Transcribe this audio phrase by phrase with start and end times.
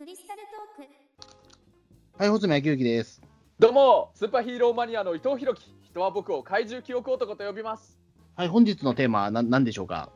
[0.00, 0.40] クリスタル
[0.78, 0.90] トーク
[2.18, 3.20] はい、穂積昭之です。
[3.58, 5.74] どうも、スーパーヒーローマニアの伊藤弘樹。
[5.90, 8.00] 人は僕を怪獣記憶男と呼びます。
[8.34, 10.08] はい、本日のテーマは何何でしょうか？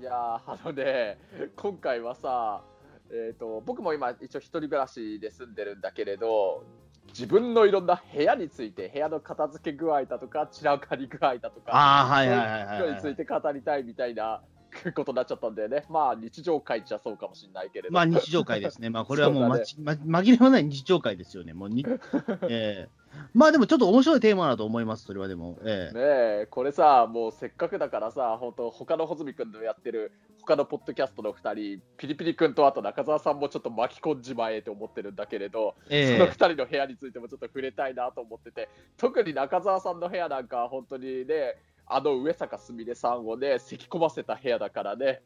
[0.00, 1.18] いやー、あのね、
[1.54, 2.64] 今回はさ、
[3.12, 6.64] えー、と僕も今、一応一人暮らしで住んでるんだけれど、
[7.06, 12.44] 自分のいろんな部屋について、部屋の片付け具合だとか、散らかり具合だとか、ああ、はいはいは
[12.74, 14.42] いそうはいについて語りたいみたいな
[14.94, 15.84] ことになっちゃったんだよね。
[15.88, 17.94] まあ、日常会っちゃそうかもしれないけれど。
[17.94, 18.90] まあ日常会ですね。
[18.90, 21.54] まあこれはもうそうだねまち、ま紛れもない日常会ですよね。
[21.54, 21.84] もうに、
[22.48, 22.98] ええ
[23.34, 25.58] まあでもちょっと面白いテーマだと思います、それはでも。
[25.62, 26.00] ええね
[26.42, 30.12] えこれさもうせっかくだからさ本当他の穂積君のやってる
[30.42, 41.56] 他のポッドキャストの2人ピリピリ君とあと中澤さんもちょっと巻き込んじまえと思ってるんだけれど、ええその2人の部屋についてもちょっと触れたいなと思ってて特に中澤さんの部屋なんかは本当にね
[41.88, 45.22] あの上坂すみれさんをね咳き込ませた部屋だからね。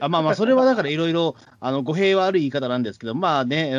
[0.00, 3.72] あまあまあ、それはだからいろいろ、 あの、語弊はある言い方なんですけど、まあね、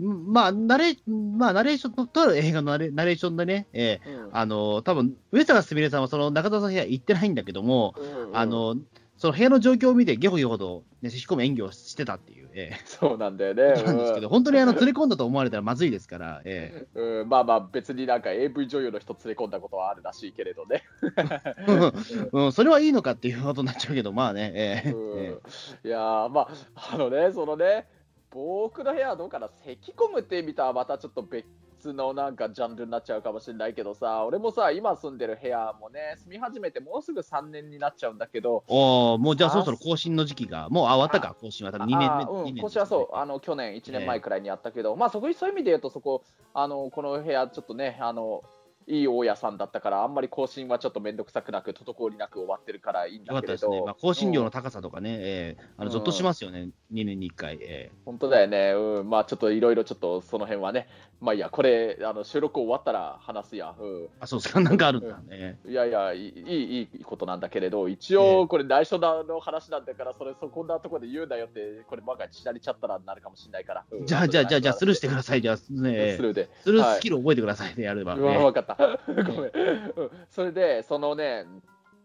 [0.00, 4.10] うん、まあ、ナレ、まあ、ナレーションと、とある映画のナレナレーションでね、ええ。
[4.10, 4.28] うん。
[4.32, 8.36] あの、多分上坂すみれさんはその中田さんの部屋行ってないんだけども、うんうん。
[8.36, 8.76] あの、
[9.16, 12.80] その部屋の状況を見て、ゲホゲホと、ね、咳き込む演技をしてたっていう、ええ。
[12.84, 13.72] そうなんだよね。
[13.82, 20.84] なんですけど、本当にあの連れ込んだと思われたらまずいですから、えうんうんまあまあ別になんか AV 女優の人連れ込んだことはあるらしいけれどね。
[21.16, 24.90] え うん、それはいいのかっていうことになっちゃうけど、まあね、ええ。
[24.92, 25.18] うん。
[25.18, 25.38] え
[25.84, 27.88] いやーまああのねそのね
[28.30, 29.48] 僕の部屋はどうかな。
[29.64, 31.46] 咳込むって意味とはまたちょっと別
[31.94, 42.24] のなんかジャンルになっちゃうかもしれないけどさ俺もさ今住んでる部屋もね住み始めてもうすぐ3年になっちゃうんだけどえおーもうじゃあそろそろ更新の時期が、もうあ終わったか、更新は多分2年目。
[42.24, 48.42] うん、二年今年はそう、あの去年、1年前くらいにやったけど、まあそこそういう意味で言うと、そこ、あのこの部屋、ちょっとね、あの
[48.88, 53.82] いい大家さんだったから、あんまり更新はちょっと面倒くさくなく、滞りなく終わってるからいいんだけれど、ですね。
[53.84, 57.58] まあ、更新料うんの高さとかね、ええあの、うんぞっとしますよね、2年に1回。
[57.60, 60.88] え本当だよね、うん、まあちょっといろいろちょっとその辺はね、
[61.20, 65.58] まあいいや、これ、あの収録終わったら話すや、うん、えあ、そうですか、 なんかあるんだね。
[65.66, 73.84] いやいや、いいいいいいことなんだけれど、一え応、これ、内緒の話なんだから、それ、そこんなところで言うんだよって、これ、万が一知られちゃったらなるかもしれないから。
[73.90, 75.42] うんじゃあ、じゃあ、じゃあ、じゃあ、スルーしてください。
[75.42, 76.48] じゃあ、スね、ルーで。
[76.60, 78.14] スルーはいスキル覚えてくださいね、やれば。
[78.16, 78.75] 分かった。
[79.06, 79.92] ごめん。
[79.96, 81.46] うんそれで、そのね、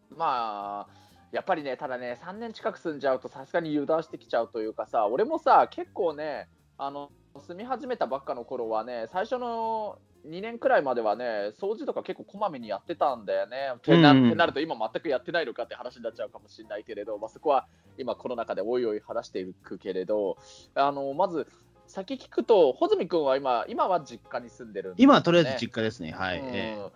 [0.10, 1.02] まあ、
[1.32, 13.74] やっぱりね、ただね、3年近く住んじゃうと、さすがに油断してきちゃうというかさ、俺もさ、結構ね、あの住み始めたばっかの頃はね、最初の2年くらいまではね、掃除とか結構こまめにやってたんだよね。
[13.78, 14.14] ってな
[14.46, 17.68] ると、今全くやってないのかって話になっちゃうかもしれないけれど、まあ、そこは
[17.98, 20.38] 今、この中でおいおい話していくけれど、
[20.76, 21.48] あのまず、
[21.92, 26.12] 先聞くと、穂積君は今、今は実家に住んでるんだよね今はとりあえず実家ですね。
[26.12, 26.40] はい。
[26.40, 26.92] うんええ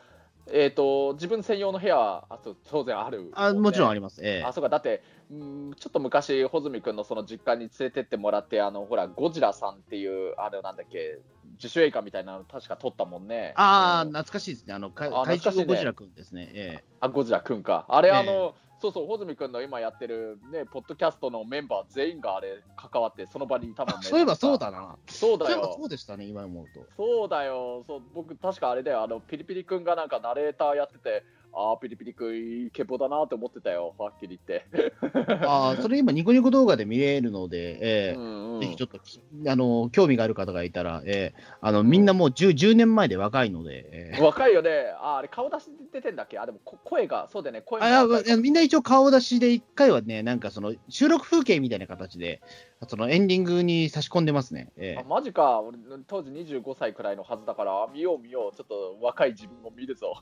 [0.48, 4.22] えー、と自分専用の部屋はあと当然ある、あもちろんありります。
[4.24, 5.02] ええあそうかだって
[5.32, 11.20] うんちょっと昔、穂積君のその実家に連れてってもらってあのほらゴジラさんっていうあれなんだっけ
[11.56, 13.54] 自主映画みたいなの確か撮ったもんね。
[13.56, 14.76] ああ、うん懐かしいですね。
[14.76, 16.52] あの、かあ怪懐かしいね獣ゴジラ君ですね。
[16.54, 18.54] ええあゴジラ君かあれ、ええあの
[18.86, 24.96] そうそう穂積君の今やってるねポッドキャストのメンバー全員があれ関わってその場に多分ねそういえばそうだな。
[25.08, 26.86] そうだよそうでしたね、今思うと。
[26.96, 31.24] そうだよ、そう僕、確かあれだよ、あのピリピリ君がなんかナレーターやってて、
[31.56, 34.94] ああ、ピリピリ君、イケボだなって思ってたよ、はっきり言って。
[35.48, 38.62] ああ、それ今、ニコニコ動画で見れるので、ええうんうん。
[38.62, 47.88] ぜひちょっときあの興味がある方がいたら、ええあのみんなもう 10, 10年前で若いので、ええ若いよね、ああれ、顔出し出てんだっけ、あでもこ声が、そうだよね、声が。
[47.88, 52.42] いやみんな一応顔出しで1回はね、なんかその収録風景みたいな形で、
[52.88, 54.72] そのエンディングに差し込んでますね。
[54.78, 55.78] えあえマジか、俺、
[56.08, 60.16] 当時25歳くらいのはずだから、あ見よう見よう、ちょっと若い自分を見るぞ。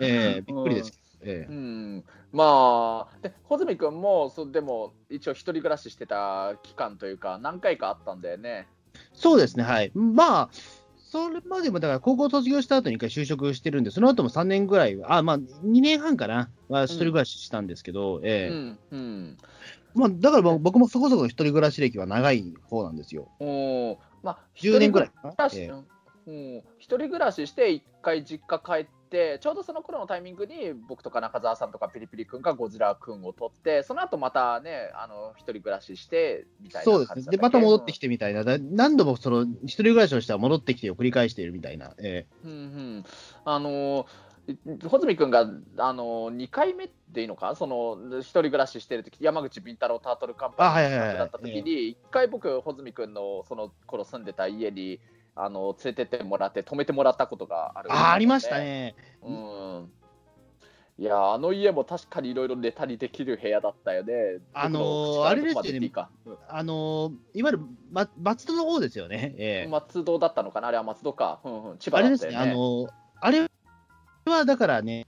[0.00, 0.92] ええびっくりです。
[1.22, 8.68] ええうん、まあ、で、穂積君も、そうでも、一応、一人暮らししてた期間というか、何回かあったんだよね。
[9.12, 9.92] そうですね、はい。
[9.94, 10.50] まあ、
[10.96, 19.38] それまでもだから高校卒業した後に一回就職してるんで、その後も3年ぐらいは、あまあ、2年半かな、は一人暮らししたんですけど、うええん、うん。
[19.94, 23.28] まあ、だから僕もそこそこ一人暮らし歴は長い方なんですよ。
[23.40, 25.30] おまあ、10年ぐらいかな。
[25.30, 28.90] 一人暮らしええうん、一人暮らしして、一回実家帰って、
[29.40, 37.36] ちょうどその頃のタイミングに、僕とか中澤さんとかピリピリ君がゴジラ君を取って、その後またね、あの一人暮らししてみたいなそうですね。
[37.36, 38.00] で、また戻ってきて。
[38.00, 41.94] てみたいな、だ何度もその一人暮らしをしたら戻ってきてを繰り返しているみたいな。
[41.98, 43.04] えうんうん、
[43.44, 44.06] あの
[44.82, 54.98] 穂積君があの2回目っていいのか、その一人暮らししてる時山口敏太郎タートルカンパニーだった時に、一回僕、穂積君のその頃住んでた家に
[55.36, 58.94] あの連れてってもらって、泊めてもらったことがあるんえですよ、ああ、ありましたね。
[59.22, 59.90] うん
[60.98, 64.12] いや、あの家も確かにいろいろネタにできる部屋だったよね。
[64.52, 65.92] あのーあれですよねい
[66.46, 67.60] あのーいわゆる、
[67.90, 69.34] ま、松戸の方ですよね。
[69.38, 70.68] ええ松戸だったのかな？
[70.68, 71.40] あれは松戸か。
[71.42, 72.36] うんうん、千葉あれですね。
[72.36, 72.88] あのー
[73.22, 73.46] あれ
[74.26, 75.06] はだからね、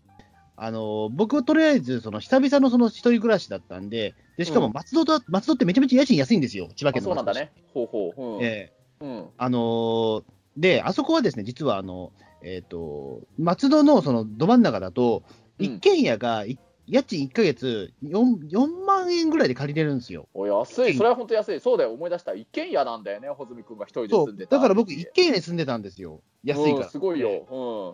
[0.57, 7.53] あのー僕はとりあえず、その久々のその一人暮らしだったんで、でしかもうん松戸と、松戸ってめちゃめちゃ家賃安いんですよ、千葉あ県のそうなんだね。
[7.75, 8.37] ほうほう。
[8.37, 8.43] うん。
[8.43, 9.29] ええうん。
[9.37, 10.23] あのー
[10.57, 12.13] で、あそこはですね、実はあの、
[12.43, 20.29] えっ、と、松戸のそのど真ん中だと、うん一軒家がい家賃1ヶ月 4, 4万円ぐらいで借りれるんですよ。
[20.35, 21.61] お安い、それは本当安い。
[21.61, 22.35] そうだよ、思い出した。
[22.35, 24.57] 一軒家なんだよね、穂積君が一人で住んでた。
[24.57, 26.87] だから僕、一軒家に住んでたんですよ、安いから。
[26.87, 27.47] うんすごいよ。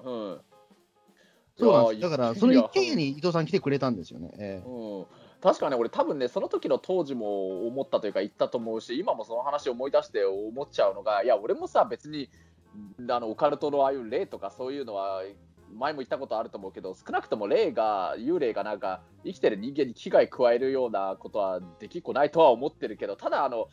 [0.05, 0.41] うんうん。
[1.59, 4.31] そうなんですだから、その一軒家いに伊藤さん来てくれたんですよね。
[4.39, 5.07] ええやうん、
[5.41, 12.29] 確かね、俺、多分ね、その時の当時も思ったというか、言ったと思うし、今もその話を思い出して思っちゃうのが、いや、俺もさ、別に
[13.09, 15.23] あのオカルトのああいう霊とかそういうのは、
[15.75, 23.69] 前も言ったことあると思うけど、少なくとも霊が、幽霊がなんか、生きてる人間に危害加えるようなことはできっこないとは思ってるけど、ただ、あの、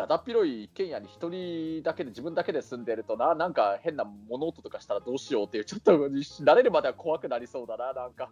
[0.00, 8.30] だだっ広い一軒家に一人だけで自分だけで住んでるとな、なんか変な物音とかしたらどうしようっていう、ちょっと慣れるまでは怖くなりそうだな、なんか。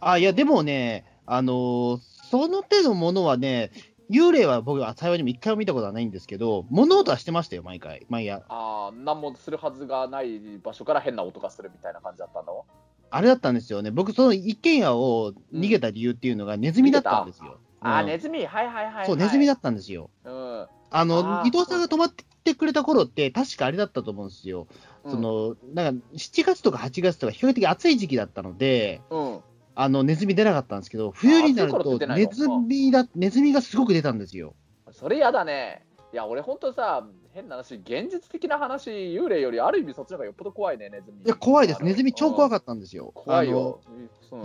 [0.00, 1.98] あ、いや、でもね、あのー
[2.30, 3.70] その手のものはね、
[4.10, 8.42] 幽霊は僕は幸いにも一回も見たことはないんですけど、物音はしてましたよ、毎回、毎夜。
[8.48, 12.64] ああ、何もするはずがない場所から変な音がするみたいな感じだったの？
[13.10, 13.90] あれだったんですよね。
[13.90, 17.58] 僕、その一軒家を逃げた理由っていうのがネズミだったんですよ。
[17.60, 17.65] うん
[18.06, 19.06] ネズミ、はいはいはい、はい。
[19.06, 19.54] そう、ネズミだ。
[19.54, 20.10] だったんですよ。
[20.24, 20.66] うん。
[20.88, 22.14] あの伊藤さんが泊まっ
[22.44, 24.66] てくれた頃って、確かあれだったと思うんですよ。
[25.04, 29.40] うんそ、の、なんか、7月とか8月とか、比較的暑い時期だったので、うん。
[29.74, 34.54] あの、ネズミ出なかったんですけど、冬になるとネズミだ、ネズミがすごく出たんですよ。
[34.90, 35.84] それやだね。
[36.12, 41.18] いや、俺ほんとさ、変な話、現実的な話、幽霊よりある意味そっちの方がよっぽど怖いね、ネズミ。
[41.24, 41.82] いや、怖いです。
[41.82, 43.12] ネズミ超怖っかったんですよ。
[43.14, 43.80] 怖いよ。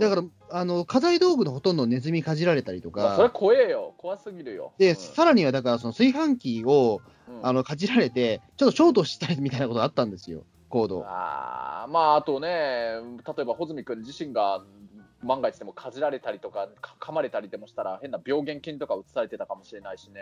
[0.00, 3.94] だから、あの、家財道具のほとんどネズミかじられたりとまあそれか、怖えよ。
[3.96, 4.72] 怖すぎるよ。
[4.78, 11.04] で、うんさらにはだから、その炊飯器を、うんあの、かじられて、ちょっとショートしたりみたいなことがあったんですよ、コード。
[11.06, 14.62] あーまああとね、例えば穂積君自身が
[15.22, 20.20] 万が一でもかじられたりとか、か噛まれたりでもしたら、変な病原菌とか移されてたかもしれないしね。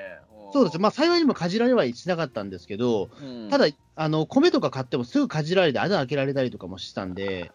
[0.49, 0.79] んそうです。
[0.79, 3.67] まあ、幸いにもかじられはしなかったんですけど、うんただ、
[3.97, 7.51] あの、米とか買ってもすぐかじられて穴開けられたりとかもしたんで、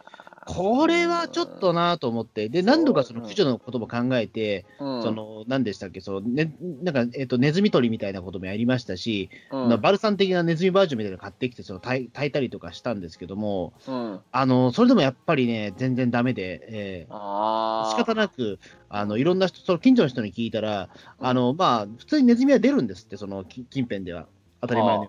[0.45, 17.89] これはちょっとなと思って、で、何度かその駆除のことも考えて、うん、その、何でしたっけ、その、ね、なんか、えっ、と、ネズミ捕りみたいなこともやりましたし、うん、バルサン的なネズミバージョンみたいなの買ってきて、その、炊いたりとかしたんですけども、うん、あの、それでもやっぱりね、全然ダメで、えー。
[17.89, 18.59] 仕方なく、
[18.89, 20.89] あの、いろんな人、その近所の人に聞いたら、
[21.19, 24.27] あの、まあ、普通にネズミは出るんですって、その、き近辺では。
[24.61, 25.07] 当たり前に。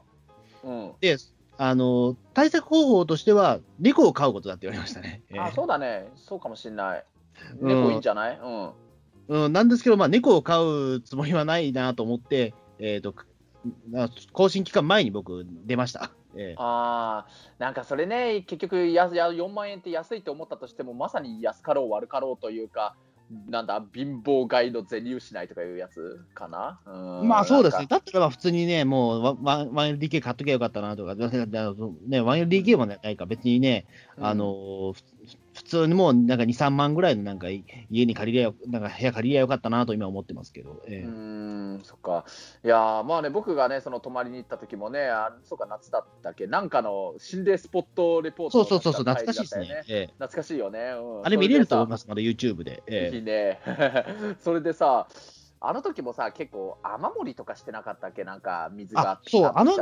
[0.65, 0.93] うん。
[1.01, 1.19] で、
[1.59, 5.23] あの、対策方法としては、猫を飼うことだって言われましたね。
[5.31, 7.05] えあーそうだね、そうかもしんない。
[7.61, 7.69] うん。
[7.69, 13.15] 猫いいんじゃない、うん、うん、なんですけど、まあ、猫を飼うつもりはないなと思って、えっ、と、
[13.95, 16.11] あ更新期間前に僕、出ました。
[16.37, 22.95] えーあーなんかそれね、結局やや、4万円って安いと思ったとしても、まさに安かろう、悪かろうというか、
[23.49, 26.79] なんだ、貧乏買いの銭失いとかいうやつかな？
[26.87, 27.87] うんまあそうですね。
[27.89, 33.87] だったらまあ普通にね、もうワワン 1LDK 買っときゃよかったなとか、ね、1LDK もないか、別にね、
[34.21, 34.95] あの、
[35.67, 40.83] 通にもうなんか2、3万ぐらいのなんか家に借りりゃよ、なんか部屋借りりゃよかったなと今思ってますけど。
[40.87, 42.25] えーん、そっか。
[42.65, 49.59] いやーまあね、僕がね、その泊まりに行った時もね、あそうか、夏だったっけ、なんかの心霊スポットレポートそうそうそうそう、懐かしいです。
[49.59, 50.95] ねええ懐かしいよね。
[50.99, 52.83] うん、あれ見れると思いすます、まだ YouTube で。
[52.87, 53.61] ええいいね。
[54.41, 55.09] それでさ、
[55.69, 58.25] あの時もさ、結構雨漏りとかしてなかったっけ？
[58.25, 59.73] なんか水があそうあの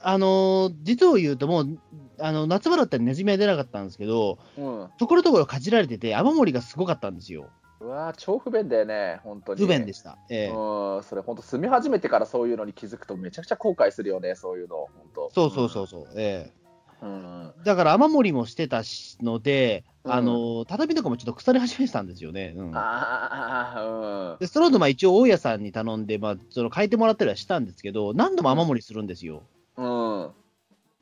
[0.00, 1.78] あのー実を言うともう、
[2.18, 4.88] あの夏場だったらネズミは出なかったんですけど、うん。
[4.98, 7.50] ところどころかじられてて、雨漏りがすごかったんですよ。
[7.80, 9.60] うわー超不便だよね、本当に。
[9.60, 10.18] 不便でした。
[10.28, 15.30] ええうん、それ本当住み始めてからそういうのに気づくとめちゃくちゃ後悔するよね、そういうの、本当。
[15.32, 16.06] そうそうそうそう。
[16.16, 16.58] ええ
[17.00, 17.52] うん。
[17.64, 22.54] だから雨漏りもしてたしので、うんあの畳とかもちょっと腐り始めてたんですよね。
[22.56, 23.97] うん、ああ、うん。
[24.40, 29.48] でその後、まあ一応、大家さんに頼んで、まあ、その変えてもらったりはしたんですけど、何度も雨漏りするんですよ。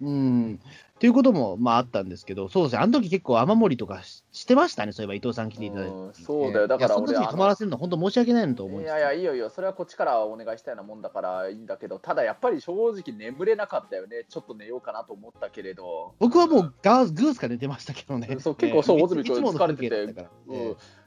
[0.07, 0.13] うん。
[0.13, 0.17] う
[0.53, 0.61] ん。
[0.97, 5.95] っていうことも、まああったんですけど、そうですね、あの時結構雨漏りとかししてましたね、そういえば伊藤さん来ていただいて。
[5.95, 6.69] うんそうだよ。
[6.69, 18.39] だからいやその時俺に泊まらせるの、本当申し訳ないなと思うんですいやいや、いいよいいよ、それはこっちからお願いしたようなもんだからいいんだけど、ただやっぱり正直眠れなかったよね、ちょっと寝ようかなと思ったけれど、僕はもうガーグースか寝てましたけどね。
[18.41, 19.03] そう結構そうええ。
[19.03, 20.29] 大泉君疲れてて。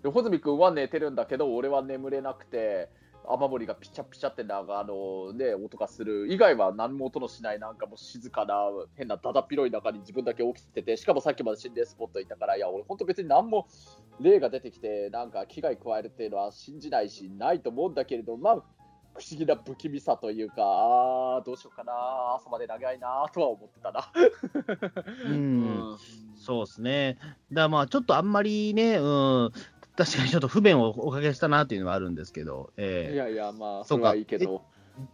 [0.03, 2.89] 穂積君は寝てるんだけど、俺は眠れなくて、
[3.29, 8.55] 雨漏りがピチャピチャってなんかあの、ね、音がする以外は何も音のしないなんかもう静かな
[8.95, 13.67] 変なだだっ広い中に自分だけ起きててしかもさっきまで心霊スポットいたからいや俺本当別に何も
[14.19, 18.53] 霊が出てきてなんか危害加えるっていうのは信じないしないと思うんだけれどまあ
[19.19, 21.93] 不思議な不気味さというかあーどうしようかな
[22.37, 24.11] 朝まで長いなとは思ってたな。
[25.25, 25.35] うんう
[25.95, 25.97] ん
[26.37, 27.17] そうですね。
[27.19, 29.51] だからまあ、ちょっとあんまりね、うん、
[29.99, 34.63] 確かにちょっと不便をおかけしたなっていうのはあるんですけど、ええいやいやまあそうれはいいけど。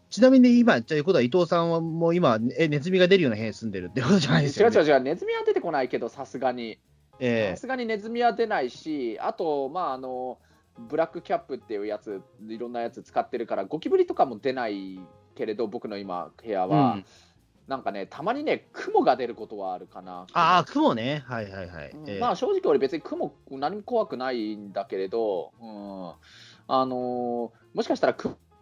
[0.10, 4.75] ちなみに今、じゃあいうことは伊藤さんはもう今、えネズミが出るような部屋に住んでるってことじゃないですよね？
[4.75, 6.80] 違う違う違う、ネズミは出てこないけど、さすがに。
[7.20, 10.39] えさすがにネズミは出ないし、あと、まあ、あの、
[10.89, 15.00] ブラックキャップっていうやつ、いろんなやつ使ってるから、ゴキブリとかも出ない
[15.36, 17.06] けれど、僕の今、部屋えは、うん
[17.67, 20.27] なんかね、たまにね、雲が出ることはあるかな。
[20.34, 21.24] ああ、雲ね。
[21.25, 21.89] はいはいはい。
[21.91, 26.10] うんええまあ正直俺別に雲何も怖くないんだけれど、うん、
[26.67, 28.15] あのーもしかしたら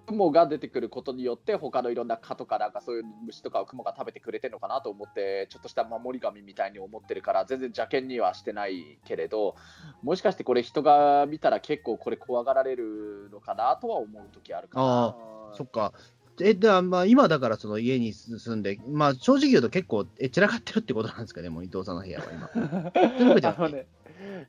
[0.06, 9.56] 雲が出てくることによって他のいろんな蚊とかなんかそういう虫とかを雲が食べてくれてるのかなと思ってちょっとした守り神みたいに思ってるから全然邪険にはしてないけれど
[10.02, 15.16] もしかしてこれ人が見たら結構これ怖がられるのかなとは思う時あるかな。
[15.56, 15.94] そっか。
[16.40, 22.50] え、ではまあ、今だからその家に住んで、まあ正直言うと結構、え、散らかってるってことなんですかね、もう伊藤さんの部屋は今。
[23.50, 23.86] あのね、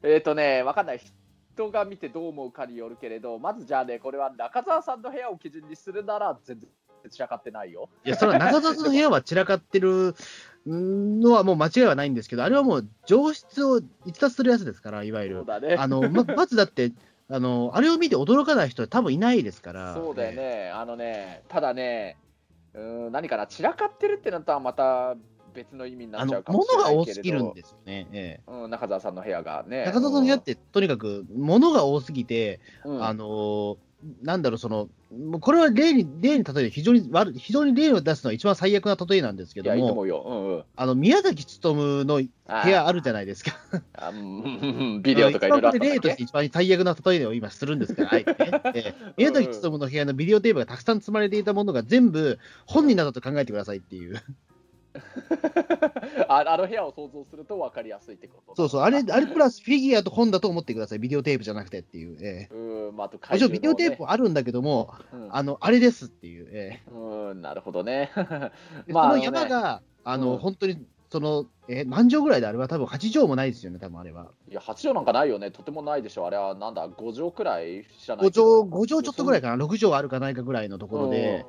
[0.02, 1.00] えっ、とね、わかんない。
[1.54, 6.68] 人が見てどう思うかによるけれど、まずじゃあね、これは中澤さんの部屋を基準にするなら、全然
[7.10, 7.88] 散らかってないよ。
[8.04, 10.14] いや、それは中澤さんの部屋は散らかってる
[10.66, 15.44] のはもう間違いはないんですけど、あれはもう上質を逸脱するやつですから、いわゆる。
[15.60, 15.76] ね。
[15.78, 16.92] あの、ま、まずだって、
[17.30, 19.94] あの、あれを見て驚かない人は多分いないですから。
[19.94, 22.18] そうだよね、あのね、ただね、
[22.74, 25.16] うーん何かな、散らかってるってなったらまた
[25.54, 28.08] 別の意味になっちゃう、かもし物がれないけれど、多すぎるんですよね。
[28.12, 29.84] えうん、中澤さんの部屋がえね。
[29.86, 33.78] 中澤さんの部屋って、とにかく物が多すぎて、うん、あの
[34.22, 43.52] なんだろう、その、もうこれは例に、例に例えて非常に悪い、非常に例を出すのは一番最悪な例えなんですけども、いやいうんうん、あの、宮崎勉の部あ屋あるじゃないですか。
[43.94, 44.12] あ
[45.02, 48.62] ビデオとかいろいろ例として一番最悪な例えを今するんですから、あえてね。
[48.74, 49.14] ええ。
[49.16, 54.20] 宮崎勉の部屋のビデオテープがたくさん積まれていたものが全部本人だと考えてくださいっていう。
[56.32, 60.98] ああの部屋を想像すると分かりやすいってことそうそう、あれ、あれプラスフィギュアと本だと思ってください。
[60.98, 62.16] ビデオテープじゃなくてっていう。
[62.20, 66.48] ええうん、まあ、あともちろんビデオテープ、あるんだけども、うんあの、あれですっていう。
[66.52, 68.10] えうん、なるほどね。
[68.88, 72.66] まあその山が、あの、うん本当に、その、え何畳ぐらいであれは？
[72.66, 74.32] 多分8畳もないですよね、多分あれは。
[74.50, 75.50] いや、8畳なんかないよね。
[75.52, 76.26] とてもないでしょ。
[76.26, 78.64] あれはなんだ、5畳くらい知らな5いけど。
[78.64, 81.46] 畳、5畳ちょっとぐらいかな、6畳あるかないかぐらいのところで、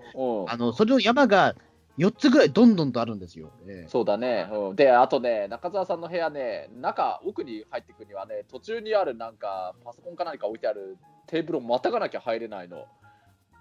[0.47, 1.55] あの、それの山が
[1.97, 3.51] 4つぐらいどんどんとあるんですよ。
[3.67, 4.75] ええそうだね、うん。
[4.75, 10.97] で、あとね、中澤さんの部屋ね、中、奥に入ってくにはね、途中にあるなんか、パソコンか何か置いてある
[11.27, 12.85] テーブルをまたがなきゃ入れないの。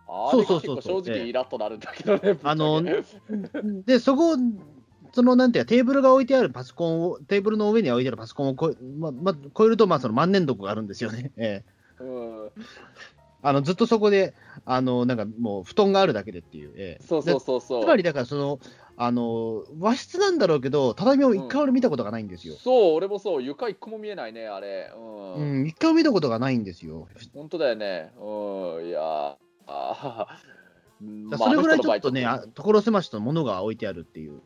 [0.06, 2.38] あれそうそう正直ええイラッとなるんだけどね。
[2.42, 2.82] あの
[3.86, 4.36] で、そこ、
[5.12, 11.32] そのなんていうか、テーブルが置いてあるパソコンを、テーブルの上に置いてあるパソコンをこえ、まま、超えると、まあ、その万年読があるんですよね。
[11.36, 12.50] ええけうん、
[13.44, 14.34] あの、ずっとそこで、
[14.64, 16.72] あの、なんかもう、布団があるだけでっていう。
[16.76, 17.84] ええそうそうそうそう。
[17.84, 18.58] つまり、だから、その、
[18.96, 22.54] あの、和室なんだろうけど、畳を一回俺見たことがないんですよ。
[22.56, 24.90] そう、俺もそう、床一個も見えないね、あれ。
[24.96, 25.34] うん。
[25.34, 27.06] うん、一回も見たことがないんですよ。
[27.34, 28.12] 本当だよね。
[28.16, 29.34] うん、いやー
[29.66, 30.38] あ
[31.36, 34.40] それぐらいちょっとね、所狭しと物が置いてあるっていう。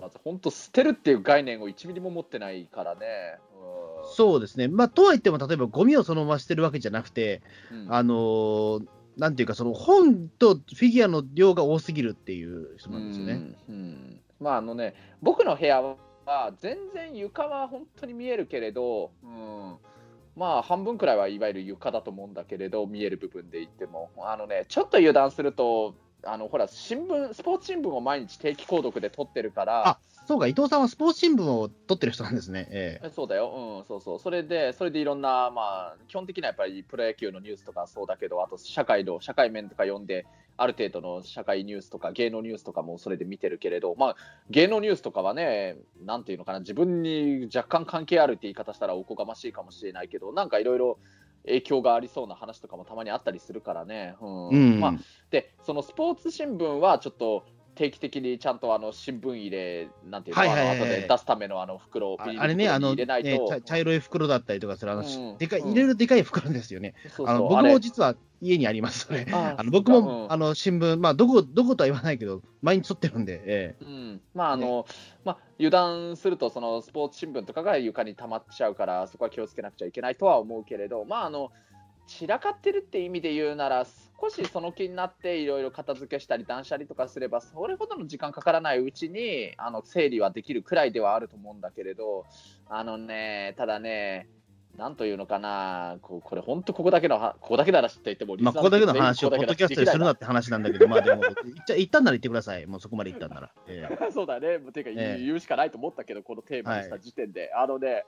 [0.00, 3.38] まず本当捨てるっていう概念を1ミリも持ってないからね。
[4.04, 4.68] うん、そうですね。
[4.68, 13.32] まあ、とはいっても、例えばゴミをそのまま捨てるわけじゃなくて、うんあのーなんていうか、その本とフィギュアの量が多すぎるっていう人なんですよね。
[13.34, 15.82] うんうんまああのね、僕の部屋
[16.24, 19.76] は全然床は本当に見えるけれど、うん、
[20.34, 25.94] まあ半分くらいはいわゆる床だと思うんだけれど、見える部分で言っても、あのね、ちょっと油断すると、
[26.24, 32.68] あのほら新聞、スポーツ新聞を毎日定期購読で取ってるから、あそうか、伊藤さんはスポーツ新聞を撮ってる人なんですね。
[32.70, 33.06] ええ。
[33.06, 40.26] えそうだよ、うん、そうそう、それで、それでいろんな、まあ、基本的にはやっぱりプロ野球のニュースとかそうだけど、あと社会の、社会面とか読んで、
[40.56, 44.16] ある程度の社会ニュースとか芸能ニュースとかもそれで見てるけれど、まあ、
[44.50, 50.98] 芸能ニュースとかはね、なんていうのかな、自分に若干関係あるって言い方したらおこがましいかもしれないけど、なんかいろいろ
[51.46, 54.16] 影響がありそうな話とかもたまにあったりするからね。
[54.20, 54.94] うんうんまあ、
[55.30, 57.44] で、そのスポーツ新聞はちょっと、
[57.74, 63.06] 定期的にちゃんとあの新聞入れ、なんていうの、はいはいはいあの後で出すためのあの袋をあビニあれね、あの、ね
[63.48, 65.38] 茶茶色い袋だったりとかする、あの、うん。
[65.38, 65.70] でかい、うん。
[65.70, 66.94] 入れるでかい袋ですよね。
[67.04, 67.28] そうそう。
[67.28, 69.26] あの僕も実は家にあります、それ。
[69.32, 70.32] ああの僕うも、ん。
[70.32, 73.76] あの新聞、まあ、どこ、どことは言わないけど、毎日撮ってるんで、え。
[73.80, 74.86] うん、まああの、
[75.24, 81.52] まあ油断するとそのスポーツ新聞とかが床に溜まっちゃうからそこは気をつけなくちゃいけないとは思うけれどまああの
[82.08, 83.84] 散らかってるって意味で言うなら
[84.20, 92.26] 少しその気になっていろいろ片付けしたり断捨離とかすればそれほどの時間かからないうちにあの整理はできるくらいではあると思うんだけれど
[92.68, 94.28] あのねただね
[94.76, 101.22] なんというのかな、こうこれ、本当、ここだけのは、ここだけの話って言っても、まあ、ここだけの話をポッドキャストにするなって話なんだけど、まあでも、
[101.76, 103.52] 一旦なら言ってください、もうそこまで言ったんなら。
[103.66, 108.04] えー、そうだね、ていうか、えー、言うしかないと思ったけど、このテーマにした時点で、はい、あのね、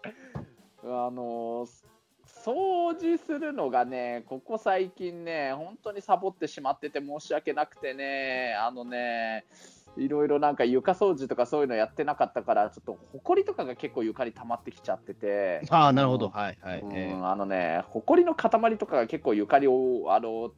[0.85, 1.85] あのー、
[2.45, 9.47] 掃除するのがね、ここ最近ね、本当にサボってしまってて申し訳なくてね、あのね、
[9.97, 15.63] いろいろなんか床掃除とかそういうのやってなかったから、ちょっと埃とかが結構床に溜まってきちゃってて。
[15.71, 16.29] ああ、なるほど。
[16.29, 16.81] はいはい。
[16.81, 20.51] うん、あのね、埃の塊とかが結構床にあの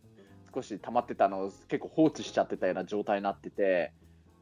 [0.52, 3.92] 少し溜まってたのを結構放置しちゃってたような状態になってて。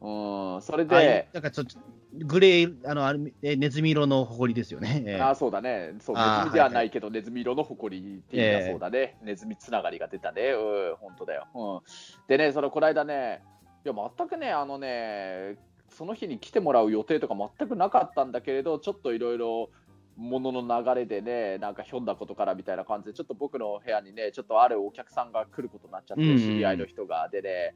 [0.01, 1.79] うん、それで、なんかちょっと
[2.13, 5.03] グレー、あのあれネズミ色の埃ですよね。
[5.07, 11.47] えー、あそうだね、そうネズミではないけど、ネズミ色の埃っていうか、そうだね、ネズミつながりが出たね、うん、本当だよ。
[11.53, 13.41] うん、でね、そのこの間ね、
[13.85, 15.57] いや、全くね、あのね、
[15.89, 19.69] その日に来てもらう予定とか全くなかったんだけれど、ちょっといろいろ、
[20.17, 27.27] ものの流れでね、なんかひょんだことからみたいな感じで、ちょっと僕の部屋にね、ちょっとあるお客さんが来ることになっちゃって、知り合いの人が。
[27.29, 27.75] でね、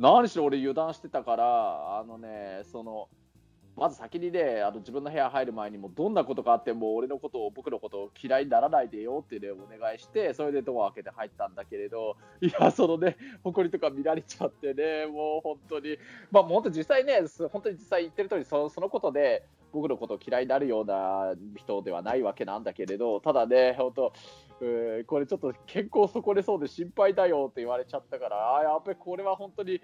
[0.00, 3.10] 何しろ俺油断してたから、あのね、その、
[3.76, 15.98] まず先にね、あの自分の部屋入る前にも、どんなことがあっても、俺のことを、僕のことを嫌いにならないでよってね、お願いして、それでドア開けて入ったんだけれど、いや、そのね、埃とか見られちゃってね、もう本当に、
[16.30, 17.20] まあ、本当実際ね、
[17.52, 24.12] 本当に実際言ってる通りそ、そのことで、僕のことを嫌いになるような人ではないわけなんだけれど、ただね、本当、
[25.06, 29.80] これちょっと健康損ねそうで心配だよって言われちゃったから、あやっぱりこれは本当に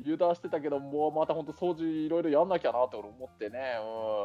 [0.00, 3.58] 油断してたけど、もうまた本当掃除いろいろやんなきゃなって俺思ってね、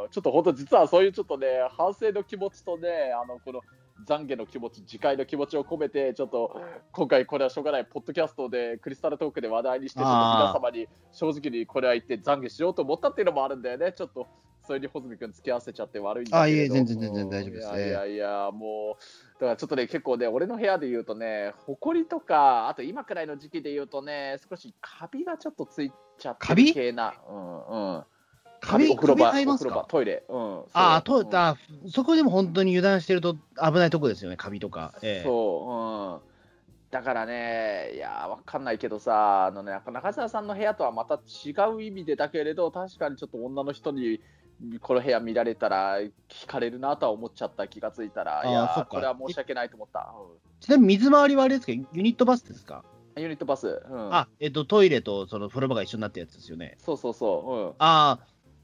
[0.04, 1.48] うん、ちょっと本当実はそういうちょっとね、
[1.78, 3.62] 反省の気持ちとね、あの、この、
[4.06, 14.28] 懺悔の気持ち、次回の気持ちを込めて、ちょっと今回、これはしょうがない、ポッドキャストでクリスタルトークで話題にして、皆様に正直にこれは言って懺悔しようと思ったっていうのもあるんだよね、ちょっと
[14.66, 16.42] それに穂積君付き合わせちゃって悪いんだけど。
[16.42, 17.88] あ、いえ、全然全然大丈夫です、ね。
[17.88, 27.14] いやいやもう、だからちょっとね、結構ね、俺の部屋で言うとね、ほこりとか、あと今くらいの時期で言うとね、少しカビがちょっとついちゃってる系な。
[27.30, 28.04] うんうん。
[28.62, 30.24] カビ、お風呂場、お風呂場、トイレ。
[30.28, 30.60] うん。
[30.74, 31.56] ああ、トイレ、あ、
[31.92, 34.94] そこでも本当に油断してると危ないとこですよね、カビとか。
[35.02, 36.36] えー、そう、うん。
[36.96, 44.22] だからね、いや、わかんないけどさ、あのね、やっぱ中澤さんの部屋とはまた違う意味でだけれど、確かにちょっと女の人に
[44.82, 50.14] この部屋見られたら聞かれるなとは思っちゃった気がついたら、いやこれは申し訳ないと思った。
[50.62, 52.84] ちなみに水回りはあれですか、ユニットバスですか？
[53.18, 53.82] ユニットバス。
[53.90, 56.78] うん、あ、えっと、トイレとその風呂場が一緒になったやつですよね。
[56.80, 57.54] そうそうそう。
[57.54, 58.20] うん、ああ、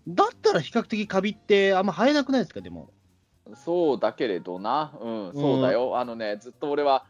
[0.07, 2.89] だったら比較的カビってあんま生えなくないですか、でも。
[3.55, 5.89] そうだけれどな、うん、そうだよ。
[5.89, 7.05] うん、あのね、ずっと俺は、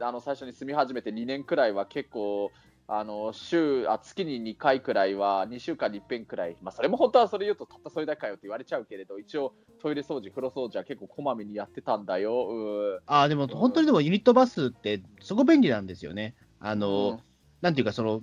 [0.00, 2.50] あの最初に住み始めて2年くらいは結構、
[2.90, 13.00] あの週あ月に2回くらいは2週間に1遍くらい、まあ、それも本当はそれ言うとたったそれだけかよって言われちゃうけれど一応トイレ掃除風呂掃除は結構こまめにやってたんだよ。
[13.06, 16.34] あでも本当にでもユニットバスってすごい便利なんですよね。
[16.60, 17.18] あの、うん、
[17.60, 18.22] なんていうかその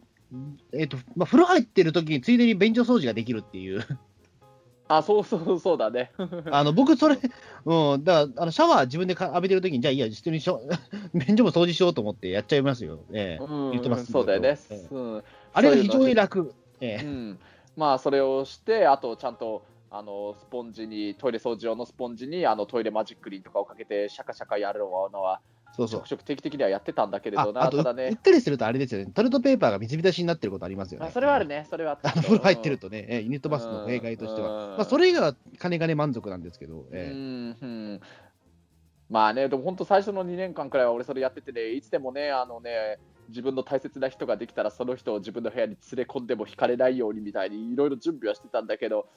[0.73, 3.85] えっ、ー、とまあ、風呂入ってる時についでに便所掃除ができるっていう
[4.87, 6.11] あ、そうそうそうだね。
[6.51, 7.17] あの、僕、それ、
[7.65, 10.61] うん、だあのシャワー自分で浴びてるときに、じゃあ、いや、実にしょ、
[11.13, 12.99] 便所も掃除しようと思ってやっちゃいますよ。
[13.11, 14.59] ええー、言ってます、そうだよね。
[14.69, 16.53] えー、うん、あれは非常に楽。
[16.81, 17.39] ええー、うん。
[17.75, 25.39] まあ、それをして、あと、ちゃんと、あの、スポンジに、トイレ掃除用のスポンジに、あの、トイレマジックリンとかをかけて、シャカシャカやるのは、
[25.75, 26.03] そうそう。
[26.05, 28.07] ちょ定期的にはやってたんだけれどな、ただね。
[28.07, 31.11] うっかりするとあれですよね、トイレットペーパーが水浸しになってることありますよね。
[31.13, 31.97] それはあるね、それは。
[31.97, 34.47] 風呂入ってるとね、ユニットバスの弊害としては。
[34.77, 36.85] まあ、それ以外は金がね、満足なんですけど。
[36.91, 38.01] えー、うん、
[39.09, 49.07] まあね、でも本当、最初の2年間くらいは俺、それやっててね、いつでもね、あのね、自分の大切な人ができたら、その人を自分の部屋に連れ込んでも引かれないようにみたいに、いろいろ準備はしてたんだけど、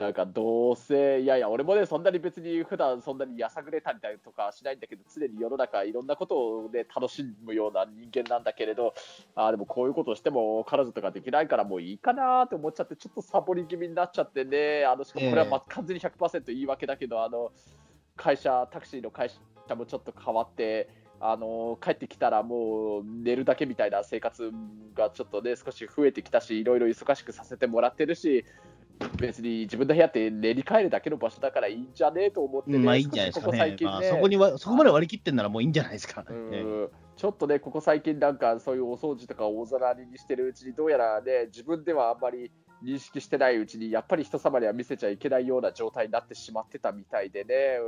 [0.00, 8.94] なんかどうせ、いやいや、俺もね、そんなに別に普段そんなにやさぐれたりとかしないんだけど、常に世の中いろんなことをね、楽しむような人間なんだけれど、
[9.34, 17.50] あでもこういうことをしても彼女とかできないからもういいかなって思っちゃって、ちょっとサボり気味になっちゃってね、あのしかもこれはま完全に100%言い訳だけど、あの
[18.16, 19.30] 会社、タクシーの会
[19.68, 20.88] 社もちょっと変わって、
[21.20, 24.52] あの帰ってきたらもう寝るだけみたいな生活
[24.94, 28.44] がちょっとね少し増えてきたしいろいろ忙しくさせてもらってるし
[29.16, 33.76] 別に自分の部屋って練り替えるだけの場所だからいいんじゃねえと思ってね、まあいいんじゃないですかね、ね。
[33.82, 36.26] まあ、そこにはそこまで割り切ってんならもういいんじゃないですか、ね、
[37.16, 42.50] ちょっとね、ここ最近なんかそういうお掃除とか大皿にしてるうちに、どうやらね、自分ではあんまり
[42.84, 47.78] 認識してないうちに、やっぱり人様には見せちゃいけないような状態になってしまってたみたいでね、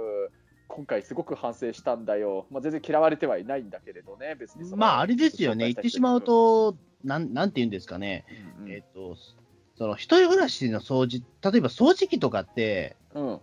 [0.68, 2.46] 今回すごく反省したんだよ。
[2.50, 8.24] まあ、全然嫌われてはいないんだけれどね、別にまあ、あれですよね、言ってしまう、と、なんなんて言うんですかね、
[8.58, 8.72] うんうん。
[8.72, 9.16] えっ、と、
[9.80, 13.40] その一人暮らしの掃除、例えば掃除機とかって、うん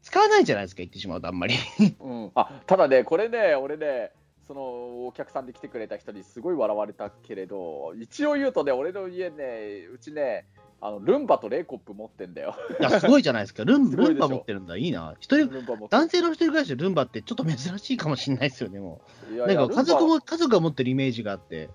[0.00, 1.54] 使わないじゃないですか、言ってしまうと、あんまり。
[2.00, 4.12] うん、あただね、これね、俺ね、
[4.46, 4.62] その
[5.06, 10.46] お客さんで来てくれた人にすごい笑われたけれど、一応言うとね、俺の家ね、うちね、
[10.80, 12.54] あのルンバとレイコップ持ってんだよ。
[12.80, 15.16] いや、すごいじゃないですか、ルン ルンバ持ってるんだ、いいな。
[15.20, 15.50] 一人
[15.90, 19.34] 男性の一人暮らしでルンバってちょっと珍しいかもしれないですよね、もう。
[19.34, 21.68] いやいやなんか家族も、家族が持ってるイメージがあって。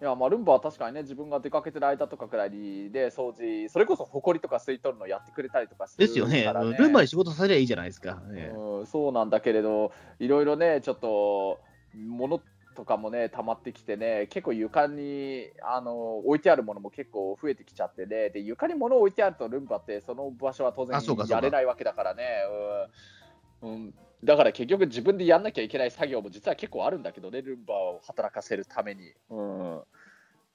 [0.00, 6.44] うんいやまあ、ルンバは確かにね、自分が出かけてる間とかくらいで掃除、それこそ埃とか吸い取るのやってくれたりとかするですよね。
[6.78, 8.22] ルンバに仕事させりゃいいじゃないですか。
[8.32, 11.60] ええうん、そうなんだけれど、いろいろね、ちょっと、
[11.96, 12.40] 物
[12.76, 22.24] とかもね、溜まってきてね、結構床にあの置いてあるものも結構増えてきちゃってね、で床に物を置いてあると、ルンバって、その場所は当然やれないわけだからね。
[23.62, 29.12] うんうんだから結局自分でやんなきゃいけない作業も実は結構あるんだけどね、ルンバを働かせるために。
[29.30, 29.80] うん、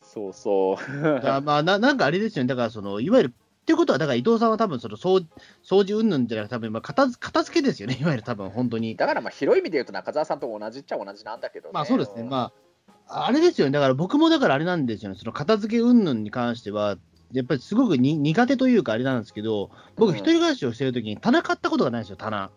[0.01, 1.21] そうそう。
[1.21, 5.25] だまあな、なんかあれですよね、だからその、いわゆる、っていうことは、だから伊藤さんは多分その掃
[5.63, 8.97] 掃除云々じゃなくて、多分まあ片付片付けですよね、いわゆる多分本当に。
[8.97, 11.71] だからまあ広い意味で言うと中澤さんと同じっちゃ同じなんだけどね。
[11.73, 12.51] まあそうですね、んま
[13.07, 16.97] あ、あれですよね、だから僕もだからあれなんですよね、その片付け云々に関しては、
[17.31, 22.51] やっぱりすごくに苦手というかあれなんですけど、僕、うん一人暮らしをしてるときに棚買ったことがないんですよ、棚。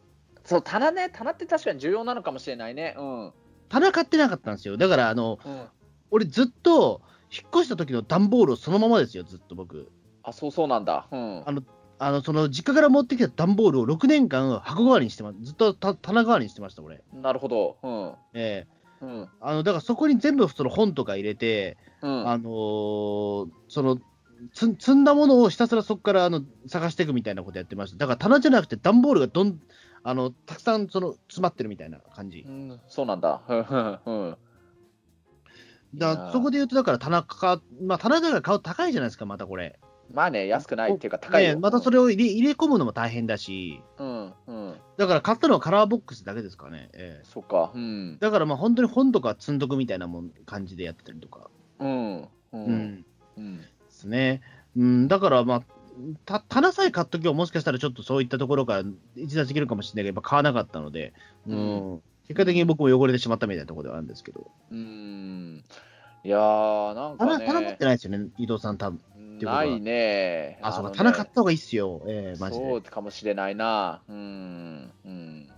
[0.47, 2.95] そう、棚ね、棚って確かに重要なのかもしれないね。
[2.99, 3.33] うん。
[3.69, 4.77] 棚買ってなかったんですよ。
[4.77, 5.67] だから、あの、うん、
[6.11, 9.91] 俺ずっと、引っ越した時の段ボールをそのままですよ、ずっと僕。
[10.23, 11.09] あ、そうそうなんだ。
[11.11, 11.43] うん。
[11.45, 11.63] あの
[11.99, 15.39] あの、その、実家から持ってきた段ボールを6年間箱代わりにしてます。
[15.43, 17.03] ずっとた棚代わりにしてました、俺。
[17.13, 17.79] なるほど。
[17.83, 18.15] うん。
[18.35, 19.29] ええうん。
[19.41, 22.29] あの、だからそこに全部その本とか入れて、うん。
[22.29, 23.99] あのーその、
[24.53, 27.97] つ積んだものをひたすらそこからあの探していくみたいなことやってました。
[27.97, 29.59] だから棚じゃなくて段ボールがどん、
[30.09, 32.49] あの、たくさんその詰まってるみたいな感じう。
[32.49, 33.43] ん、そうなんだ。
[33.49, 34.37] うん。
[35.97, 39.81] だそこで言うと、だから棚か、まあ棚だから買う高いじゃないですか、またこれ。
[40.13, 41.55] まあね、安くないっていうか高いよ。
[41.55, 44.33] ねまたそれを入れ入れ込むのも大変だし、うん。
[44.47, 44.77] うん。
[44.97, 46.89] だから買ったのはカラーボックスだけですかね。
[46.95, 47.73] ええそっか。
[47.75, 48.19] うん。
[48.21, 51.51] だからまあ本当に本とか積んどくみたいなもん感じでやってたりとか。
[51.81, 52.19] うん。
[52.23, 52.29] う。
[52.53, 53.05] うんん。
[53.39, 53.59] うん。
[53.59, 54.41] ですね。
[54.77, 55.63] うん、だからまあ、
[56.25, 58.85] た棚さえ買っとけば、もしかしたらちょっとそういったところから
[59.17, 61.13] 逸脱できるかもしれないけど、やっぱ買わなかったので、
[61.47, 65.65] うん、結果的に僕も汚れてしまったみたいなところではあるんですけど、うん。
[66.25, 67.47] いやー、なんか棚ね。
[67.47, 69.01] 棚持ってないですよね、伊藤さん、多分
[69.39, 70.59] てことはないね。
[70.63, 72.91] あ、そうか、棚買った方がいいっすよ、ええマジそうで。
[72.91, 74.03] かもしれないな。
[74.09, 74.93] うん。
[75.05, 75.49] うん。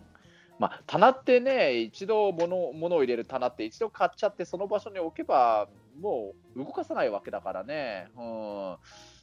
[0.58, 5.68] まあ、棚ってね、一度物物を入れる棚って、一度買っちゃって、その場所に置けば、
[6.00, 8.08] もう動かさないわけだからね。
[8.16, 8.76] うん。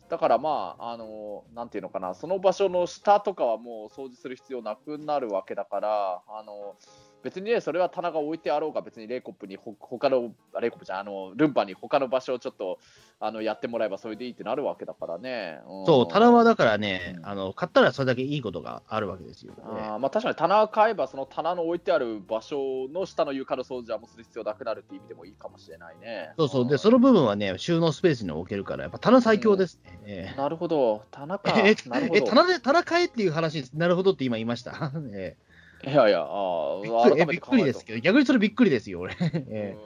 [0.10, 6.76] だからまあ、あの、なんていうのかな、その場所の下とかはもう掃除する必要なくなるわけだから、あの、
[7.25, 12.77] 別にね、それは棚が置いてあろうが、別にレイコップにほ、他の、あレイコップじゃん、あの、ルンバに他の場所をちょっと、
[13.19, 15.59] あの、やってもらえばそれでいいってなるわけだからね。
[15.83, 19.53] んそう、棚はだからね、うんあの買ったらそれだけいいことがあるわけですよ。
[19.63, 26.33] あーまあ、確かに棚を買えば、その棚の置いてある場所の下の床の掃除はもうする必要なくなるっていう意味でもいいかもしれないね。
[26.38, 29.99] そうそう、で、んその部分はね、収納スペースに置けるから、やっぱ棚最強ですね。
[30.05, 31.53] ええなるほど、棚か。
[31.57, 34.91] え棚で棚買えっていう話なるほどって今言いました？
[35.13, 35.38] え
[35.86, 36.80] いやいや、あ
[37.17, 39.15] えびっーくりですけど、逆にそれびっくりですよ、俺。
[39.21, 39.78] ええ。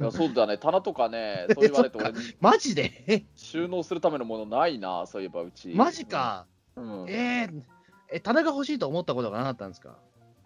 [0.00, 0.04] うん。
[0.04, 3.04] いやそうだね、棚とかね、 そう言われて俺、マジで？
[3.06, 3.24] え？
[3.36, 5.68] 収納するためのものないな、そういえばうち。
[5.68, 6.46] マジか。
[6.76, 7.04] うん。
[7.08, 7.62] えー
[8.14, 9.96] え、棚が欲しいと思ったことがなかったんですか？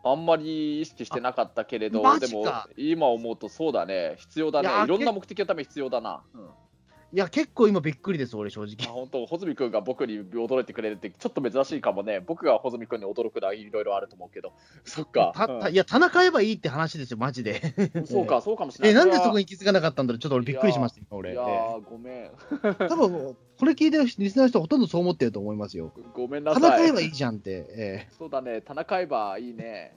[0.05, 2.45] あんまり意識してなかったけれど、マでも
[2.77, 4.69] 今思うとそうだね、必要だね。
[4.85, 6.23] いろんな目的のために必要だな。
[6.35, 6.49] うん
[7.13, 8.87] いや、結構今びっくりです、俺、正あ直。
[8.93, 12.21] 本当、穂積君が僕に驚いてくれるって、ちょっと珍しいかもね。
[12.21, 14.53] 僕が穂積君に驚くのはいろいろあると思うけど。
[14.85, 15.33] そっか。
[15.35, 17.63] たたいや、棚買えばいいって話ですよ、マジで。
[17.95, 19.05] う んそうか、そうかもしれえ、ない。
[19.07, 21.33] なんでそこにに気づかなかったんだろう、ちょっと俺びっくりしました、今俺。
[21.33, 22.15] いやえー、ごめん。
[22.25, 25.93] え多分これ聞いてるリスナーの人、ほとんどそう思ってると思いますよ。
[26.15, 26.79] ごめんな棚さい。
[26.79, 27.67] 買えばいいじゃんって。
[27.71, 29.95] えそうだね、棚買えばいいね。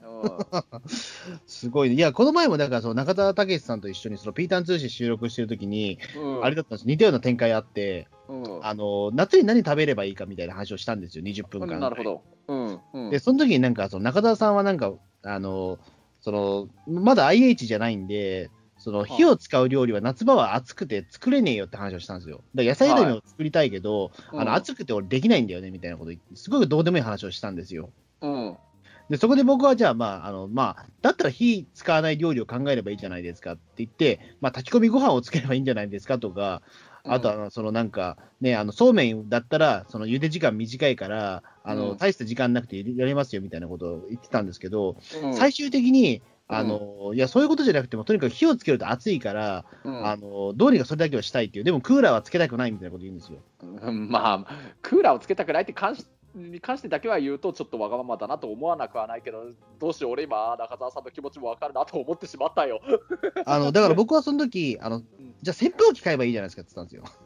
[1.46, 1.96] すごいね。
[1.96, 6.36] いや、この前も、だから、その中澤武さんと一緒に、そのピーターン通信収録してるときに、うん。
[6.38, 8.66] うん、あれだったんです、似たような展開あって、うん。
[8.66, 11.78] あの、夏に何食べればいいかみたいな話をしたんですよ、20分間。
[11.78, 12.22] なるほど。
[12.48, 12.80] うん。
[12.94, 13.10] うん。
[13.10, 14.92] で、その時になんか、その中澤さんはなんか、
[15.22, 15.78] あの、
[16.20, 22.42] その、まだ IH じゃないんで、その火を使う料理は夏場は暑くて作れねえよって話をしたんですよ。
[22.54, 27.90] だから野菜炒めを作りたいけど、うんあの暑くて俺できないんだよねみたいなことすごいどうでもいい話をしたんですよ。
[28.22, 28.56] うん。
[29.10, 36.62] で、そこで僕はじゃあ、まあ、あの、まあ、だったら火使わない料理を考えればいいじゃないですかって言って、まあ、炊き込みご飯をつければいいんじゃないですかとか、
[37.04, 53.38] うんあとは、そのなんか、ね、あの、そうめんだったら、その茹で時間短いから、あの、うん大した時間なくてやれますよみたいなことを言ってたんですけど、うん最終的に、あの、いや、そういうことじゃなくても、とにかく火をつけると暑いから、うんあの、どうにかそれだけはしたいっていう、でもクーラーはつけたくないみたいなこと言うんですよ。
[53.62, 59.46] うんまあ、クーラーをつけたくないって関しに関してだけは言うと、ちょっとわがままだなと思わなくはないけど、
[59.80, 62.80] どうしよう、俺今、中澤さんの気持ちもわかるなと思ってしまったよ。
[63.46, 65.02] あの、だから僕はその時、あの、
[65.42, 67.19] じゃあ扇風機買えばいいじゃないですかって言ったんですよ。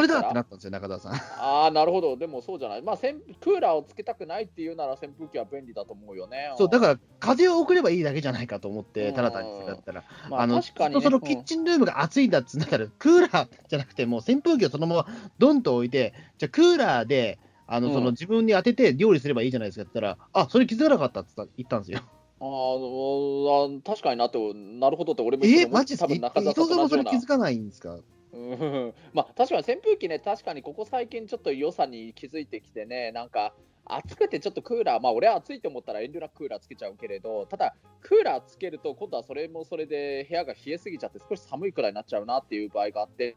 [0.00, 1.12] うん、それだってなったんですよ、中澤さん。
[1.14, 6.52] ああ、なるほど、でもそうじゃない、まあ、扇クーラーをつけたくないっていうなら、扇風機は便利だと思うよね。
[6.56, 10.04] そう、だから、風を送ればいいだけじゃないかと思って、ただ単にだったら。
[10.30, 15.06] まあ、あの、確かに、ね、そのキッチンルームが暑いんだっつうんだったら、クーラーじゃなくて、もう扇風機をそのまま
[15.38, 17.94] ドンと置いて、じゃあクーラーで、あの、うん。
[17.94, 22.00] その自分に当てて料理すればいいじゃないですかって言ったら、あ、それ気づかなかったって言ったんですよ。
[22.40, 27.98] あーあ確かになって、なるほどって、俺もえ今多マジで伊藤さんもそれ気づかないんですか？
[28.34, 28.94] うん。
[29.12, 33.54] まあ、確かに扇風機ね、確かにここ最近ちょっと良さに気づいてきてね、なんか
[33.86, 43.36] 暑くてちょっとクーラー、まあ俺は暑いと思ったら遠慮なくクーラーつけちゃうけれど、ただクーラーつけると今度はそれもそれで部屋が冷えすぎちゃって少し寒いくらいになっちゃうなっていう場合があって、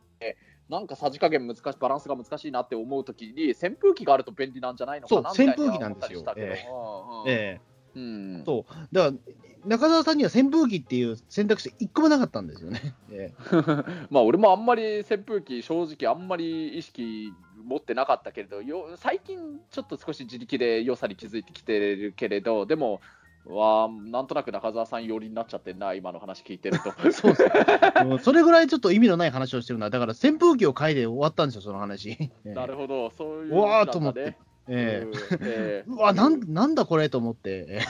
[0.69, 6.19] なんかさじ加減難しい、バランスが難しいなって思うときに扇風機があると便利なんじゃないのかなみたいには扇風機なんですよ。
[6.21, 7.29] 思ったりしたけどうんうん。
[7.29, 8.73] ええうんそう。
[8.91, 9.13] だから、
[9.65, 12.95] 中澤さんには扇風機っていう選択肢一個もなかったんですよね。
[13.11, 13.55] ええ
[14.09, 23.01] まあ俺もあんまり扇風機、正直あんまり意識持ってなかったけれど、よ最近ちょっと少し自力で良さに気づいてきてるけれど、でも、
[23.45, 26.91] わあなんとなく中澤さん寄りになっちゃってんな、今の話聞いてると。
[27.11, 27.49] そうそう。
[28.05, 29.89] うんそれぐらいちょっと意味のない話をしてるな。
[29.89, 32.11] だから扇風機を買いで終わったんですよ、その話。
[32.11, 34.37] ええなるほど、そういううわと思ってね。
[34.67, 35.19] えうんえ。
[35.41, 37.81] え うわなん、なんだこれと思って。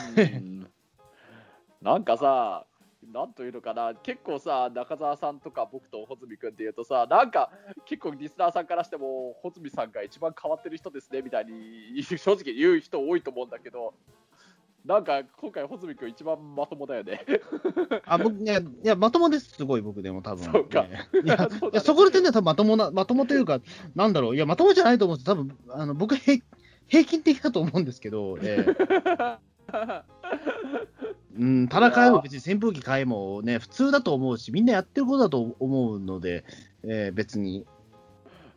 [1.81, 2.65] なんかさ、
[3.13, 7.51] なんというのかな、結構さ、中澤さんとか僕と穂積君っていうとさ、なんか
[7.85, 13.93] 結構リスナーさんからしても、穂積さんが一番変わってる人ですねみたいに正直言う人多いと思うんだけど、
[14.85, 17.25] なんか今回、穂積君一番まともだよね。
[18.05, 20.45] あ僕いやいや、まともです、すごい僕でも多分。
[20.45, 20.85] そうか。
[20.89, 21.71] ええ いや、そね。
[21.73, 23.59] いやそこの点では多分まともな、まともというか、
[23.95, 26.15] なんだろう、いや、まともじゃないと思うんです多分あの僕
[26.87, 28.75] 平、平均的だと思うんですけど、 ええ
[31.37, 36.43] うん、ただ買えも別に扇風機買えもね、普通だと思うし、みんなやってることだと思うので、
[36.83, 37.67] ええ別に。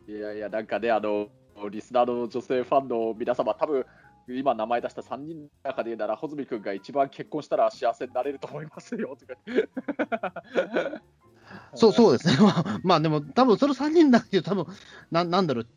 [0.07, 1.27] いやいや、なんかね、あの、
[1.69, 3.85] リスナーの女性ファンの皆様、多分
[4.27, 10.43] 今名前出した3人の中で言うなら、穂積君が一番結婚したら幸せになれると思いますよとか。
[11.75, 14.65] そうそうですね、まあ、まあでも、多分その3人だけど、多分
[15.11, 15.67] ななんだろう、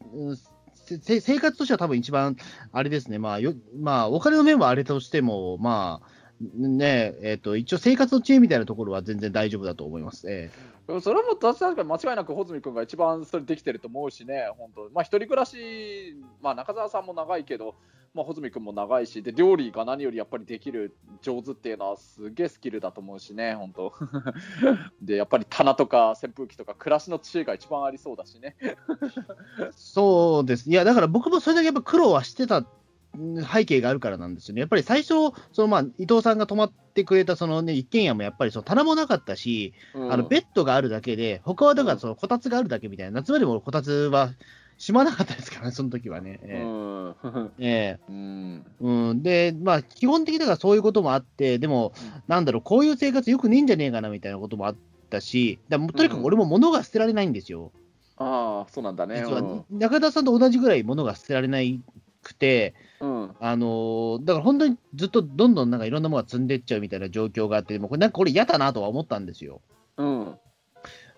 [0.84, 2.36] 生活としては多分一番
[2.72, 10.26] あれですね、まあよまあ、お金の面はあれとしても、まあねえー、と一応、生活の知恵みたいなところは全然大丈夫だと思います。
[10.28, 10.50] え
[11.00, 17.74] それも確かに間違いなく穂積君が一番それできてると思うしね、本当、まあ、一人暮らし、まあ、中澤さんも長いけど、
[18.14, 23.92] まあ、穂積君も長いしで、料理が何よりやっぱりできる上手っていうのは、すげえスキルだと思うしね、本当。
[25.02, 28.56] で、やっぱり棚とか扇風機とか、暮らしの知恵が一番ありそうだしね。
[28.62, 28.76] え
[29.72, 32.64] そうです、いや、だから僕もそれだけやっぱ苦労はしてた
[33.18, 34.60] うん背景があるからなんですよね。
[34.60, 35.14] やっぱり最初、
[35.52, 44.30] そのまあ伊藤さんが泊まってくれたその、ね、一軒家もやっぱりその棚もなかったし、あのベッドがあるだけで、他はだからそのこたつがあるだけみたいな、夏場でもこたつは
[44.78, 46.40] しまなかったですからね、その時はね。
[46.42, 47.14] うえん
[47.58, 51.92] ええ うんえうん、で、まあ、基本的だからそういうこともあって、でも、
[52.26, 54.76] なんだろう、こういう生活よくねえんじゃねえかなみたいなこともあっ
[55.10, 57.72] たし、だとにかく俺も物が捨てられないんですよ。
[58.16, 59.22] ああ、そうなんだね。
[59.24, 61.80] 実は、中田さんと同じぐらい物が捨てられない
[62.22, 63.34] くて、うん。
[63.40, 69.60] あのーだから本当にずっとどんどんなんかいろんなものが積んでっちゃうみたいな状況があって、もうこれなんかこれ嫌だなとは思ったんですよ。
[69.96, 70.38] うん。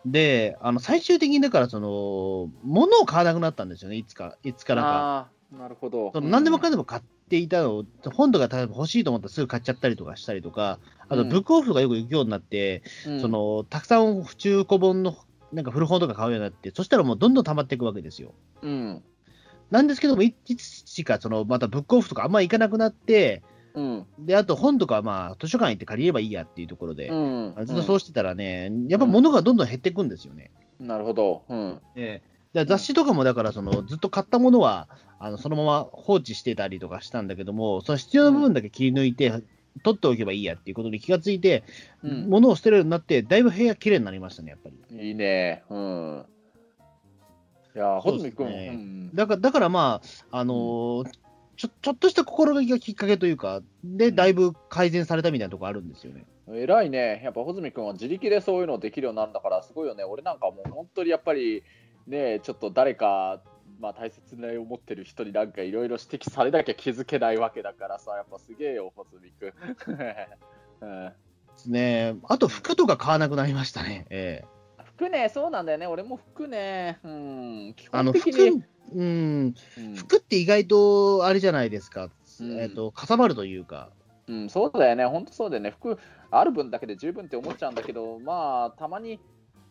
[0.07, 5.29] で、あの最終的にだからその、物を買わなくなったんですよね、いつか、いつからか。
[5.53, 6.13] なるほど。
[6.13, 15.17] その何でもかんでも買っていたのを、本とか例えば欲しいと思ったらすぐ買っちゃったりとかしたりとか、あとうんブックオフとかよく行くようになって、うんそのたくさん中古本の
[15.53, 18.35] なんか古本とか買うようになって、そしたらもうどんどん溜まっていくわけですよ。
[18.63, 19.03] うん。
[19.71, 23.43] なんですけども、いいつしかそのまたブックオフとかあんま行かなくなって、
[23.77, 24.07] うん。
[24.19, 27.55] であと本とかはまあ図書館行って借りればいいやっていうところで、うん。
[27.65, 30.51] ずっとそうしてたらね、やっぱ物がどんどん減っていくんですよね。
[30.81, 31.45] なるほど。
[31.49, 31.81] うん。
[31.95, 39.31] ええだから雑誌とかもだからそのずっと買ったものはあのそのまま放置してたりとかしたんだけども、その必要な部分だけ切り抜いて、
[39.83, 41.65] 取っておけばいいやっていうことに気がついて、
[42.03, 45.09] うん物を捨てるようになって、だいぶ部屋きれいになりましたね、やっぱり。
[45.09, 45.65] いいね。
[45.69, 46.25] うん。
[47.75, 48.47] いやー、そう穂積君。
[48.47, 51.11] ですねうんだからだからまあ、あのー
[51.57, 56.25] ちょちょっとした心がけがきっかけというか、で、だいぶ改善されたみたいなところあるんですよね。
[56.49, 61.65] 偉いね、やっぱ穂積君は自力でそういうのできるようになるんだから、すごいよね、俺なんかもう本当にやっぱり、
[62.07, 63.41] ね、ちょっと誰か、
[63.81, 69.53] まあ、大切な思ってる人になんかいろいろ指摘されなきゃ気づけないわけだからさ、やっぱすげえよ、穂積君。
[70.81, 71.13] うんで
[71.57, 72.17] すね。
[72.25, 74.07] あと、服とか買わなくなりましたね。
[74.11, 74.56] ええ
[74.97, 82.11] 服ね、そうなんだよね、俺も服ね、うん、基あの、服本的に。、うん、うん服って意外とあれじゃないですか。
[82.41, 83.91] うんえっ、と、かさばるというか。
[84.29, 85.99] うん、そうだよね、本当そうだよね、服
[86.31, 89.21] ある分だけで十分って思っちゃうんだけど、まあ、たまに、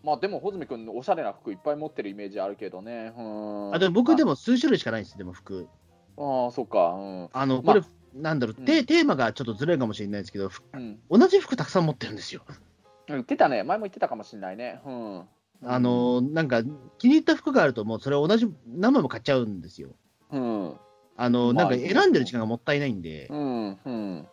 [0.04, 3.12] まあでも、穂積君、おしゃれな服いっぱい持ってるイメージあるけどね。
[3.18, 4.32] うん、あでも僕でも。
[4.32, 5.68] も数種類しかないんですでも服。
[6.18, 6.92] ああ、そっか。
[6.92, 7.30] うん。
[7.34, 12.44] あの、まあこれ、なんだろう、うんテテーマがちょっとずれるかもしれないですけど、ふうん、同じ服たくさん持ってるんですよ。
[13.08, 14.82] 言ってたね、前も言ってたかもしれないね。
[14.86, 15.24] うん。
[15.64, 16.62] あの、なんか、
[16.98, 19.90] 気に入った服があると、もうそれを同じ、何枚も買っちゃうんですよ。
[20.32, 20.74] うん。
[21.18, 23.78] あの、まあなんか選んでる時間がもったいないんで、うん。
[23.86, 24.28] うん。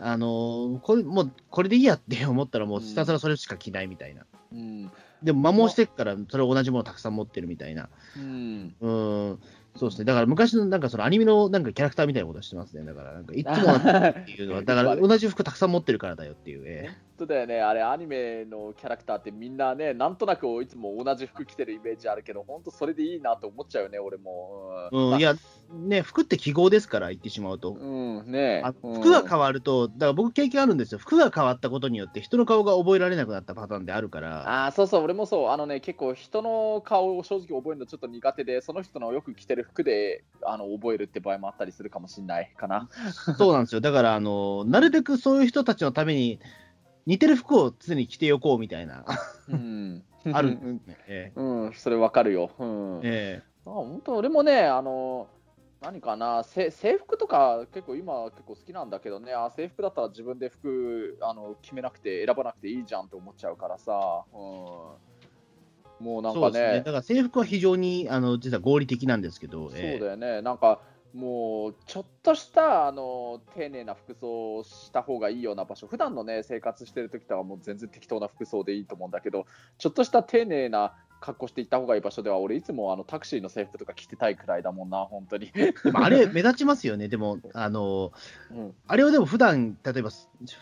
[0.00, 4.26] あの、これ、もう、これでいいやって思ったら、もうひたすらそれしか着ないみたいな。
[4.52, 4.90] うん。
[5.22, 7.88] でも、摩耗してっから、それ同じものたくさん持ってるみたいな。
[8.16, 8.76] うん。
[8.80, 9.38] うん、
[9.78, 10.04] そうですね。
[10.04, 12.84] だから昔のなんかそのアニメのなんかキャラクターみたいなことしてますね。
[12.84, 16.64] だから、なんかいつもっていうのは、 だから同じ服たくさん持ってるからだよっていう。
[16.66, 16.88] え
[17.18, 24.88] 本当だよね、あれ、アニメのキャラクターってみんなね、なんとなくいつも同じ服着てるイメージあるけど、本当それでいいなと思っちゃうよね、俺も。
[24.92, 25.34] えうん、いや、
[25.72, 27.72] ね、服って記号ですから、言ってしまうと。
[27.72, 30.98] うん、ねあうん服が変わると、だから僕経験あるんですよ。
[30.98, 34.66] 服が変わったことによって人の顔が覚えられなくなったパターンであるから。
[34.66, 42.88] あーそうそう、俺もそう、あのね、結構人の顔を正直覚えるのちょっと苦手で、その人のよく着てる服であの覚えるって場合もあったりするかもしれないかな。
[43.36, 43.80] そうなんですよ。
[43.80, 46.40] だから、あの、なるべくそういう人たちのために、
[47.06, 49.04] 似てる服を常に着ておこうみたいな、
[49.48, 50.58] うん、ある。
[51.06, 52.50] えうん、それわかるよ。
[52.58, 55.28] うんええあ本当俺もね、あの
[55.80, 65.17] 何かなせ制服とか結構今結構好きなんだけどねあ制服だったら自分で服あの決めなくて選ばなくていいじゃんって思っちゃうからさ、うん、
[66.00, 66.60] もうなんかね。
[66.60, 66.78] ね。
[66.78, 70.42] だから制服は非常に、あの、実は合理的なんですけど、そうええだよね。
[70.42, 70.80] なんか
[71.14, 75.86] もうちょっとしたあの丁寧な服装をした方がいいような場所。
[75.86, 79.46] 普段のね生活してる時とはもう全然適当な服装でいいと思うんだけど
[79.78, 87.08] ちょっとした丁寧な格好して行った方がいい場所では俺いつもあのタクシーの制服とか着てたいくらいだもんな本当に、でもあれ、目立ちますよね。
[87.08, 88.12] でも、あの、
[88.50, 90.10] うんあれをでも普段例えば、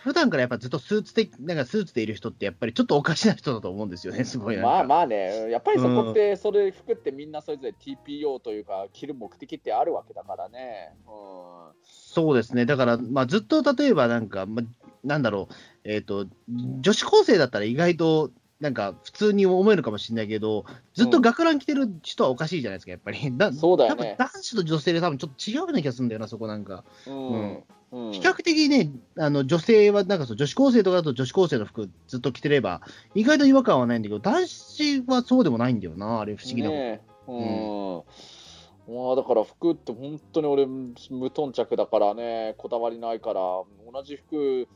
[0.02, 4.56] 普段からやっぱずっとスーツ的、なんかスーツでいる人って、やっぱりちょっとおかしな人だと思うんですよね、すごい。
[4.56, 10.92] まあまあね、やっぱりそこって、それ服ってみんなそれぞれ TPO というか、着る目的ってあるわけだからね。
[11.06, 12.64] うそうですね。
[12.64, 20.64] だから、まあ、ずっと例えばなんか、まあ、なんだろう、えっ、と、女子高生だったら意外と、なんか普通に思えるかもしれないけど、
[20.94, 23.18] ずっと学ラン着てる人はおかしいじゃないですか、やっぱり。
[23.36, 24.16] だそうだよね。
[24.16, 26.84] 多分男子と女性で多分ちょっと違うような気がするんだよな、そこなんか。
[27.06, 27.10] ん。
[27.10, 27.64] うん。
[27.92, 28.12] うん。
[28.12, 32.80] 比較的ね、あの女性はなんかそう女子高生とかだと女子高生の服ずっと着てれば、
[33.14, 36.80] 意外と違和感はないんだけど、男子はそうでもないんだよな、あれ、不思議なこと。
[36.80, 37.00] ねえ。
[37.28, 38.02] うん。
[38.88, 43.40] まあだから服って本当に俺無頓着だからねこだわりないから
[43.92, 44.68] 同じ服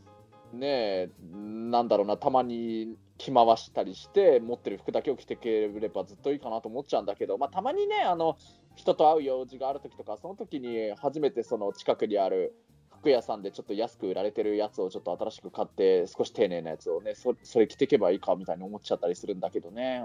[0.52, 8.37] ねえなんだろうなたまに着回したりして持ってる服だけを着てければずっといいかなと思っちゃうんだけど、まあ、たまにねあの
[8.76, 12.54] 人と会う用事がある時とかその時に初めてその近くにある
[13.00, 20.02] 服屋さんでちょっと安く売られてるやつをちょっと新しく買って少し丁寧なやつをねそそれ着ていけばいいかみたいに思っちゃったりするんだけどね。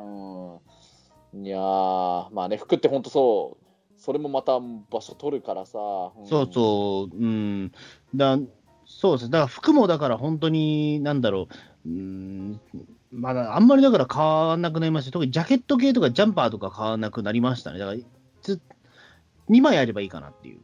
[1.34, 1.46] うん。
[1.46, 3.66] いやまあね服って本当そう
[3.98, 6.28] それもまた場所取るからさ、ん。
[6.28, 7.72] そうそう、うん。
[8.14, 8.38] だ
[8.86, 9.30] そうです。
[9.30, 11.54] だから服もだから本当に、なんだろう、
[11.86, 12.60] うん、
[13.12, 15.12] まだあんまりだから買わなくなりました。
[15.12, 17.80] 特にジャケット系とかジャンパーとか買わなくなりましたね。
[17.80, 17.98] だから、
[18.42, 18.60] つ
[19.50, 20.60] 2枚あればいいかなっていう。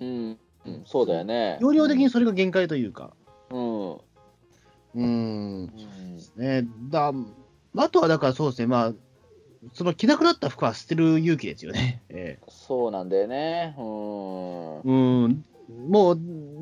[0.00, 3.12] うん、うん、そうだよね容量的にそれが限界というか。
[3.50, 4.00] うん、うん。
[4.94, 5.66] うん
[6.36, 7.12] ね、だ
[7.76, 8.92] あとはだからそうですね、まあ、
[9.74, 12.02] その着なくなった服は捨てる勇気ですよね。
[12.08, 14.92] えそうなんだよねうんえう
[15.28, 15.44] ん。
[15.88, 16.16] もう、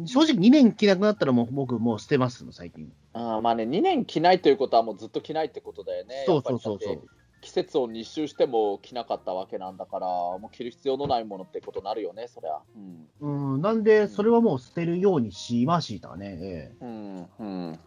[0.07, 2.93] 正直2年着なくなったらもう僕もう捨てますの、最近。
[3.13, 7.09] あーまあね2年着ないということはもうずっと着ないってことだよねそうそうそうそう。
[7.41, 12.59] 季節を2周しても着なかったわけなんだからもう着る必要のないものってことになるよねそりゃ
[13.21, 16.39] うんうん、なんで、それはもう捨てるようにしましたね。
[16.41, 17.79] ええうんうん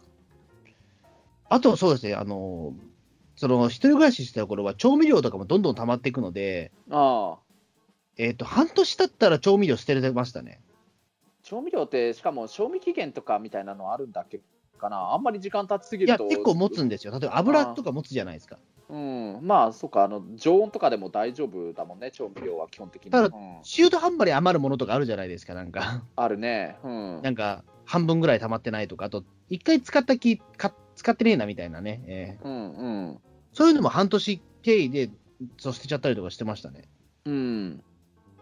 [1.50, 2.72] あと、そうですね、あの、
[3.36, 7.38] その、一人暮らししてた頃は、調味料とかもどんどん溜まっていくので、ああ
[8.16, 10.60] えっ、と、半年経ったら調味料捨てれてましたね。
[11.54, 14.40] 調味料ってしかも賞味期限とかみたいなのあるんだっけ
[14.76, 16.28] かな、あんまり時間経ちすぎいや、ると。
[16.28, 17.12] 結構持つんですよ。
[17.12, 18.58] 例えば油とか持つじゃないですか。
[18.88, 23.12] うん、まあ、そうか、あの常温とかでも大丈夫だもんね、調味料は基本的に。
[23.12, 26.04] ただうん中途半端に余るものとかあるじゃないですか、なんか。
[26.16, 26.76] あるね。
[26.82, 27.22] うん。
[27.22, 33.18] なんか、半分ぐらい溜まってないとか、あと、一回使ったきか、使ってねえなみたいなね、えーうんうん。
[33.52, 35.10] そういうのも半年経緯で、
[35.58, 36.82] そう捨てちゃったりとかしてましたね。
[37.26, 37.84] うん。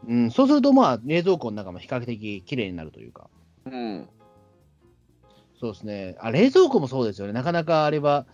[0.08, 3.30] うん、そうすると、まあ、冷蔵庫の中も比較的綺麗になるというか。
[3.66, 4.08] うん。
[5.60, 6.16] そうですね。
[6.18, 7.32] あ、冷蔵庫もそうですよね。
[7.32, 8.26] なかなかあれは、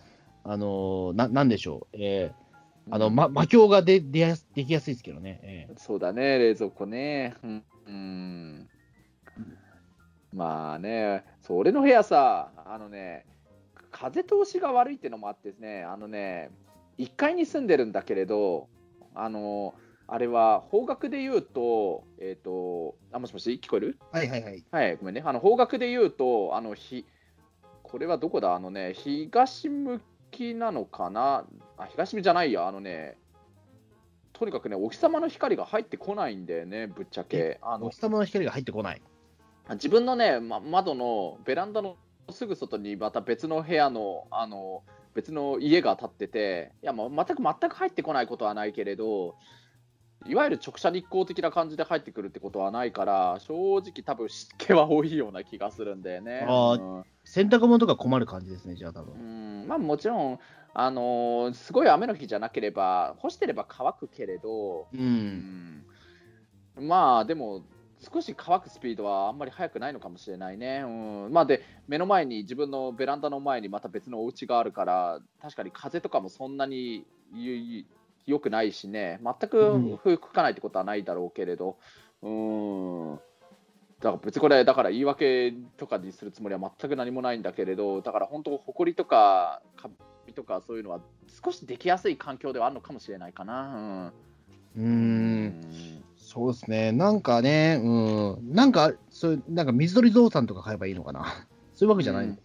[0.45, 1.97] あのーな、なんでしょう。
[1.97, 2.49] えー
[2.91, 5.41] あの、ま、魔境がで出やすできやすいですけどね。
[5.43, 7.35] えそうだね、冷蔵庫ね。
[7.43, 7.65] うん。
[7.87, 8.69] うん
[10.33, 13.27] まあね、そう俺の部屋さ、あのね、
[13.91, 16.51] 風通しが悪いっていうのもあってですね、あのね、
[16.99, 18.69] 1階に住んでるんだけれど、
[19.15, 19.75] あの、
[20.11, 23.99] あれは方角で言うと、えっ、と、あ、もしもし、聞こえる？
[24.13, 24.65] ーはいはいはい。
[24.71, 25.23] はい、ごめんね。
[25.25, 27.05] あの方角で言うと、あのひ
[27.83, 28.55] これはどこだ？
[28.55, 30.01] あのね、東向
[30.31, 31.45] きなのかな？
[31.77, 33.19] あ、東向きじゃないや、あのね、
[34.33, 37.59] とにかくね、お日様の光が入ってこないんだよね、ぶっちゃけ。
[37.61, 39.03] あのお日様の光が入ってこない？
[39.73, 41.97] 自分のね、ま、窓のベランダの
[42.31, 44.83] すぐ外にまた別の部屋の、あの
[45.15, 49.35] 別の家が建ってて、いや、まあ、全く全く入ってこないことはないけれど、
[50.27, 56.45] いわゆる直射日光的な感じで入ってくるってことはないから、正直、多分湿気は多いような気がするんだよね。
[56.49, 59.65] あーうん洗濯物とか困る感じですね、じゃあ多う分。
[59.65, 60.39] んまあ、もちろん、
[60.73, 64.97] あのーすごい雨の日じゃなければ、干してれば乾くけれど、う。
[64.97, 65.85] うんん
[66.81, 67.65] まあでも、
[68.13, 70.83] 少し乾くスピードはあんまり速くないのかもしれないね。
[70.85, 70.89] う
[71.29, 77.85] んまあ、で、目の前に、自分のベランダの前にまた別のお家があるから、確かに風とかもそんなにゆ
[78.29, 81.79] 良くないしね、全うんく吹かないってことはないだろうけれど、
[82.23, 83.15] うん、
[84.01, 89.89] だから別にこれ、だから言い訳とかにするつもりは全く何もないんだけれど、だから本当、埃とかカ
[90.27, 91.01] ビとかそういうのは
[91.43, 94.13] 少しできやすい環境ではあるのかもしれないかな。
[94.77, 94.81] う。
[94.81, 95.65] うんん
[96.17, 96.93] そうですね。
[96.93, 97.89] なんかね、う
[98.41, 98.53] ん。
[98.53, 101.25] なんか、そういう、なんか水鳥ゾウさんとか買えばいいのかな。
[101.75, 102.27] そういうわけじゃない。
[102.27, 102.39] うん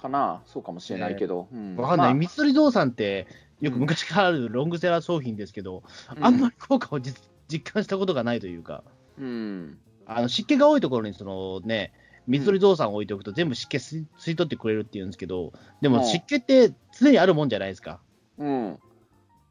[0.00, 1.46] かな、そうかもしれないけど。
[1.52, 2.06] うんわかんない。
[2.08, 3.26] まあ水鳥ゾウさんって、
[3.60, 5.82] よく昔からあるロングセラー商品ですけど、
[6.20, 8.84] あんまり効果を実実感したことがないというか、
[9.18, 11.92] うん、あの湿気が多いところにその、ね、
[12.26, 15.94] 水鳥ゾウさんを置いておくと、全部湿気吸い取ってくれるっていうんですけど、でうん。
[15.94, 18.00] も湿気って常にあるもんじゃないですか。
[18.38, 18.78] うん、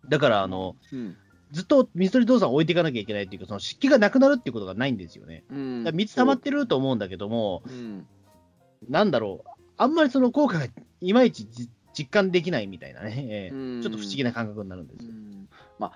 [0.08, 1.18] だからあの、うん、
[1.52, 5.44] ずっと水鳥ゾウさんを置いていかなきゃいけないっていうか、その湿気がなくなるっていうことがないんですよね。
[5.52, 5.84] うん。
[5.84, 7.78] だから水溜まってると思うんだけども、そう。
[7.78, 8.08] うん。
[8.88, 10.68] なんだろう、あんまりその効果が
[11.02, 11.70] いまいちじ
[12.00, 15.12] 実感できないみたいなね、ちょっと不思議な感覚になるんですよ。
[15.12, 15.50] うん。
[15.78, 15.94] まあ、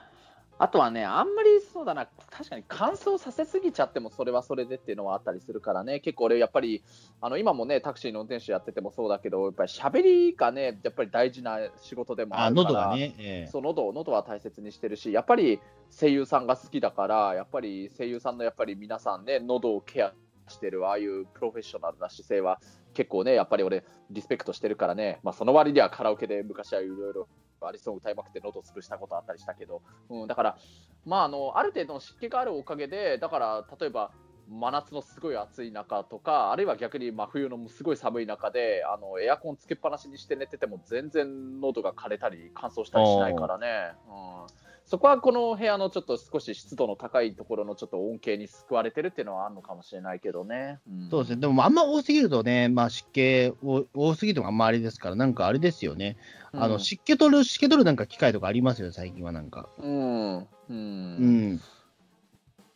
[0.59, 6.83] あとはね、あんまりそうだな、確かに乾燥させすぎちゃっても、それはそれでっていうのはあったりするからね、結構俺、やっぱり、
[7.21, 13.51] あの今もね、タクシーの運転手やっててもそうだけど、やっぱり喋りがね、やっぱり大事な仕事でもああるから、喉がね、ええ。
[13.51, 20.13] そう喉喉は大切にしてるし、やっぱり声優さんが好きだから、やっぱり声優さんのやっぱり皆さんね、喉をケア
[20.47, 22.59] してる、ああいうプロフェッショナルな姿勢は、
[22.93, 27.27] 結構ね、やっぱり俺、リスペクトしてるからね、まあ、その割にはカラオケで昔はいろいろ
[27.61, 30.57] アリソン歌いまくって喉潰したことあったりしたけど、うん、だから、
[31.05, 34.11] まあ、あのある程度の湿気があるおかげで、だから例えば、
[34.53, 44.47] 真夏のすごい暑い中とか、あるいは逆に真冬のすごい寒い中で、あのエアコンつけっぱなしにして寝てても、全然喉が枯れたり、乾燥したりしないからね、うん、
[44.85, 50.79] そこはこの部屋のちょっと少し湿度の高いところのちょっと恩恵に救われてるっていうのはあるのかもしれないけどね。
[50.91, 51.09] ん。
[51.09, 56.17] そうですね、でもあんま多すぎるとね、まあ、湿気を多すぎてもあんまあれですから、なんかあれですよね、
[56.51, 59.67] あの湿気取る、湿気取るなんか機械とかありますよ、最近はなんか。
[59.81, 61.61] うん、うん、うん。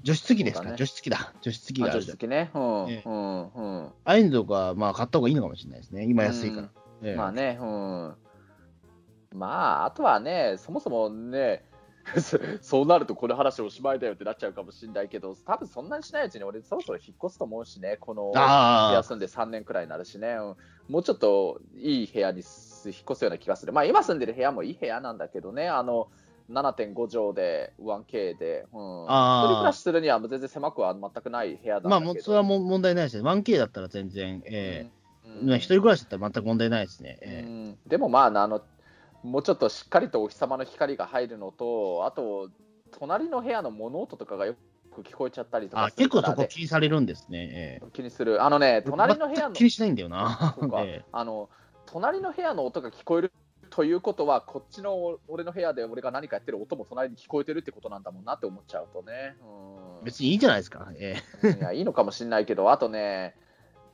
[0.03, 1.33] 除湿機ですか、ね除湿機だ。
[1.41, 1.91] 除湿機が。
[1.91, 2.51] 除湿機ね。
[2.53, 3.85] うん、ええうん、うん。
[3.85, 6.05] ああいうのとか、まあ、買った方がいいのかもしれないですね。
[6.05, 6.69] 今安いから。
[7.03, 8.15] ええまあね、うん。
[9.33, 11.63] まあ、あとはね、そもそもね、
[12.19, 20.55] そ そうなるとこの話おしまいだよってなっちゃうかもしれないけど、多分そんなにしないうちに俺そろそろ引っ越すと思うしね、この部ああ、屋住んで3年くらいになるしね、うん
[20.87, 23.73] もうちょっといい部屋にす引っ越すような気がする。
[23.73, 26.07] まあ今住んでる部屋もいい部屋なんだけどね、あの、
[26.49, 29.47] 7.5畳で 1K で、うん、一あー。
[29.47, 31.89] 人暮らしするには全然狭くは全くない部屋だ。
[31.89, 33.29] まあ、もうそれはもう問題ないですね。
[33.29, 34.91] 1K だったら全然、ええ。
[34.91, 34.97] うん
[35.43, 37.17] まあ一人暮らしだったら全く問題ないですね。
[37.21, 37.47] ええ。
[37.47, 37.77] うん。
[37.85, 38.61] でもまああの
[39.23, 42.49] もうちょっとしっかりとお日様の光が入るのとあと
[42.97, 44.55] 隣の部屋の物音とかがよ
[44.93, 47.49] く聞こえちゃったりとかあ結構そこ気にされるんですね。
[47.51, 47.87] ええ。
[47.93, 48.43] 気にする。
[48.43, 50.55] あのね隣の部屋の気にしないんだよな。
[50.79, 51.05] ええ。
[51.11, 51.49] あの
[51.85, 53.31] 隣の部屋の音が聞こえる
[53.77, 59.35] ということはこっちの俺の部屋で俺が何かやってる音も隣に聞こえてるってことなんだもんなって思っちゃうとね、
[59.99, 60.03] うん。
[60.03, 60.87] 別にいいじゃないですか。
[60.95, 61.47] ええ。
[61.59, 63.35] いやいいのかもしれないけど、あとね、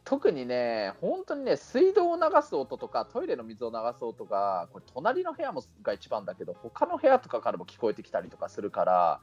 [0.05, 9.19] 特にね、本当にね、水道を流す音とか、トイレの水を流す音が、これ、隣の部屋もが一番だけど、他の部屋とかからも聞こえてきたりとかするから、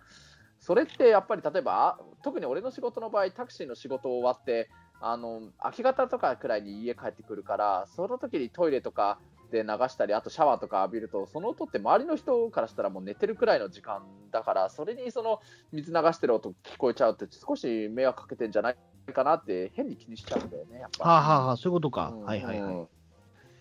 [0.58, 4.68] それってやっぱり例えば、あ特に俺の仕事の場合、タクシーの仕事を終わって、
[5.00, 9.18] あの明け方とかくらいに家帰ってくるから、その時にトイレとか
[9.50, 15.40] で流したり、あとシャワーとか浴びると、その音って周りの人からしたらもう寝てるくらいの時間だから、それにその
[15.72, 18.76] 水流してる音聞こえちゃうって、少し迷惑かけてんじゃない
[19.12, 21.04] かなって、変に気にしちゃうんだよね、やっぱ。
[21.04, 22.10] はあ、はあはあ、そういうことか。
[22.14, 22.24] うん。
[22.24, 22.74] はいはいはい。
[22.74, 22.88] うん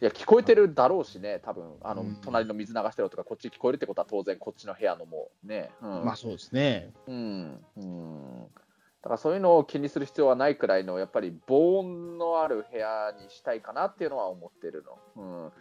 [0.02, 1.76] いや聞こえてるだろうしね、多分。
[1.82, 2.16] あの、うん。
[2.24, 6.06] 隣の水流してる音がこっち聞こえるってことは当然こっちの部屋のもね、うん。
[6.06, 6.94] まあそうですね。
[7.06, 7.66] うん。
[7.76, 8.44] うん、
[9.02, 14.86] だからそういうのを気にする必要はないくらいのやっぱり防音のある部屋にしたいかなっていうのは思ってる
[15.16, 15.52] の、うん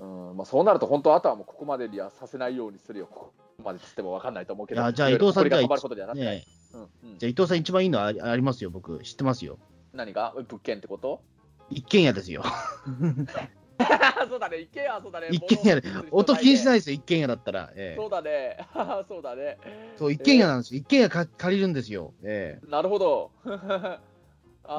[0.00, 6.84] うんまあ、そうなると本当あとはもうここまでにはさせないようにするよここまでつっても分かんないと思うけどじゃあ伊藤さん埃が止まることにはなねうんう
[7.14, 8.98] んじゃあ伊藤さん一番いいのはありますよ、僕。
[9.00, 9.58] 知ってますよ。
[9.92, 10.32] 何が？
[10.36, 11.20] 物件ってこと？
[11.68, 12.42] 一軒家ですよ。
[14.28, 17.70] そうだね一軒家そうだね一軒家で音気にしないですよ、一軒家だったら。
[17.74, 18.58] ええそうだね
[19.08, 19.58] そうだね
[19.96, 20.78] そう、一軒家なんですよ。
[20.80, 22.14] 一軒家か借りるんですよ。
[22.22, 23.30] えなるほど。
[23.44, 23.98] え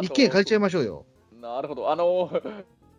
[0.01, 1.05] 一軒家借りちゃいましょうよ。
[1.41, 1.91] なるほど。
[1.91, 2.29] あの、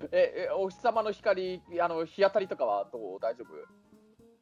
[0.13, 3.21] え、えお日様の光、あの日当たりとかはどう？
[3.21, 3.55] 大丈夫？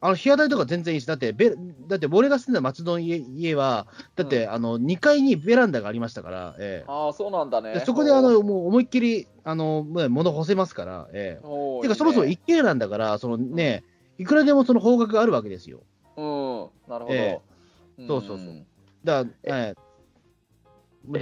[0.03, 1.07] あの、日当たりとか全然いいです。
[1.07, 1.55] だって、ベ
[1.87, 3.87] だって俺が住んだ松戸の家家は、
[4.17, 7.71] だって、あの、2階にベランダがありましたから、えああ、そうなんだね。
[7.71, 11.83] えでそこで、あの、もう思いっきり、あの、もう物干せますから、ええ。
[11.83, 13.85] てか、そもそも一軒家なんだから、そのね、
[14.17, 15.83] いくらでもその方角があるわけですよ。
[16.17, 17.43] うん、なるほど。
[17.99, 18.07] えん。
[18.07, 18.67] そうそうそう。
[19.05, 19.75] だええ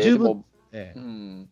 [0.03, 0.99] 十分、ええ。
[0.99, 1.51] うん。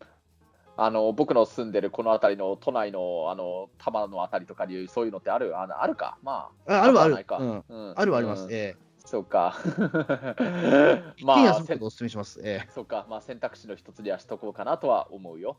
[0.77, 6.17] あの僕の住んでるこの辺りの都内のあの多摩の辺りとかにそういうのってあるあのあるか？
[6.21, 8.43] まあああるはあるないか、うんうんあるはあります。
[8.43, 9.55] うんええそうか
[11.15, 12.41] 一 まあお勧めします。
[12.43, 15.57] えそうかまあ選択肢の一つにはしとこうかなとは思うよ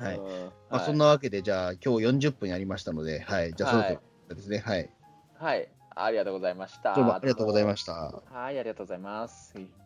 [0.00, 0.16] えはい。
[0.18, 0.30] うんま
[0.70, 3.52] あ、はいそんなわけで、じゃあ、今日40分やりましたので、はい。
[3.54, 3.98] じゃあ、はい
[4.28, 4.58] ろですね。
[4.58, 4.90] はい。
[5.34, 6.94] はい、ありがとうございました。
[6.94, 7.92] どうもありがとうございました。
[7.92, 9.83] はい、ありがとうございます。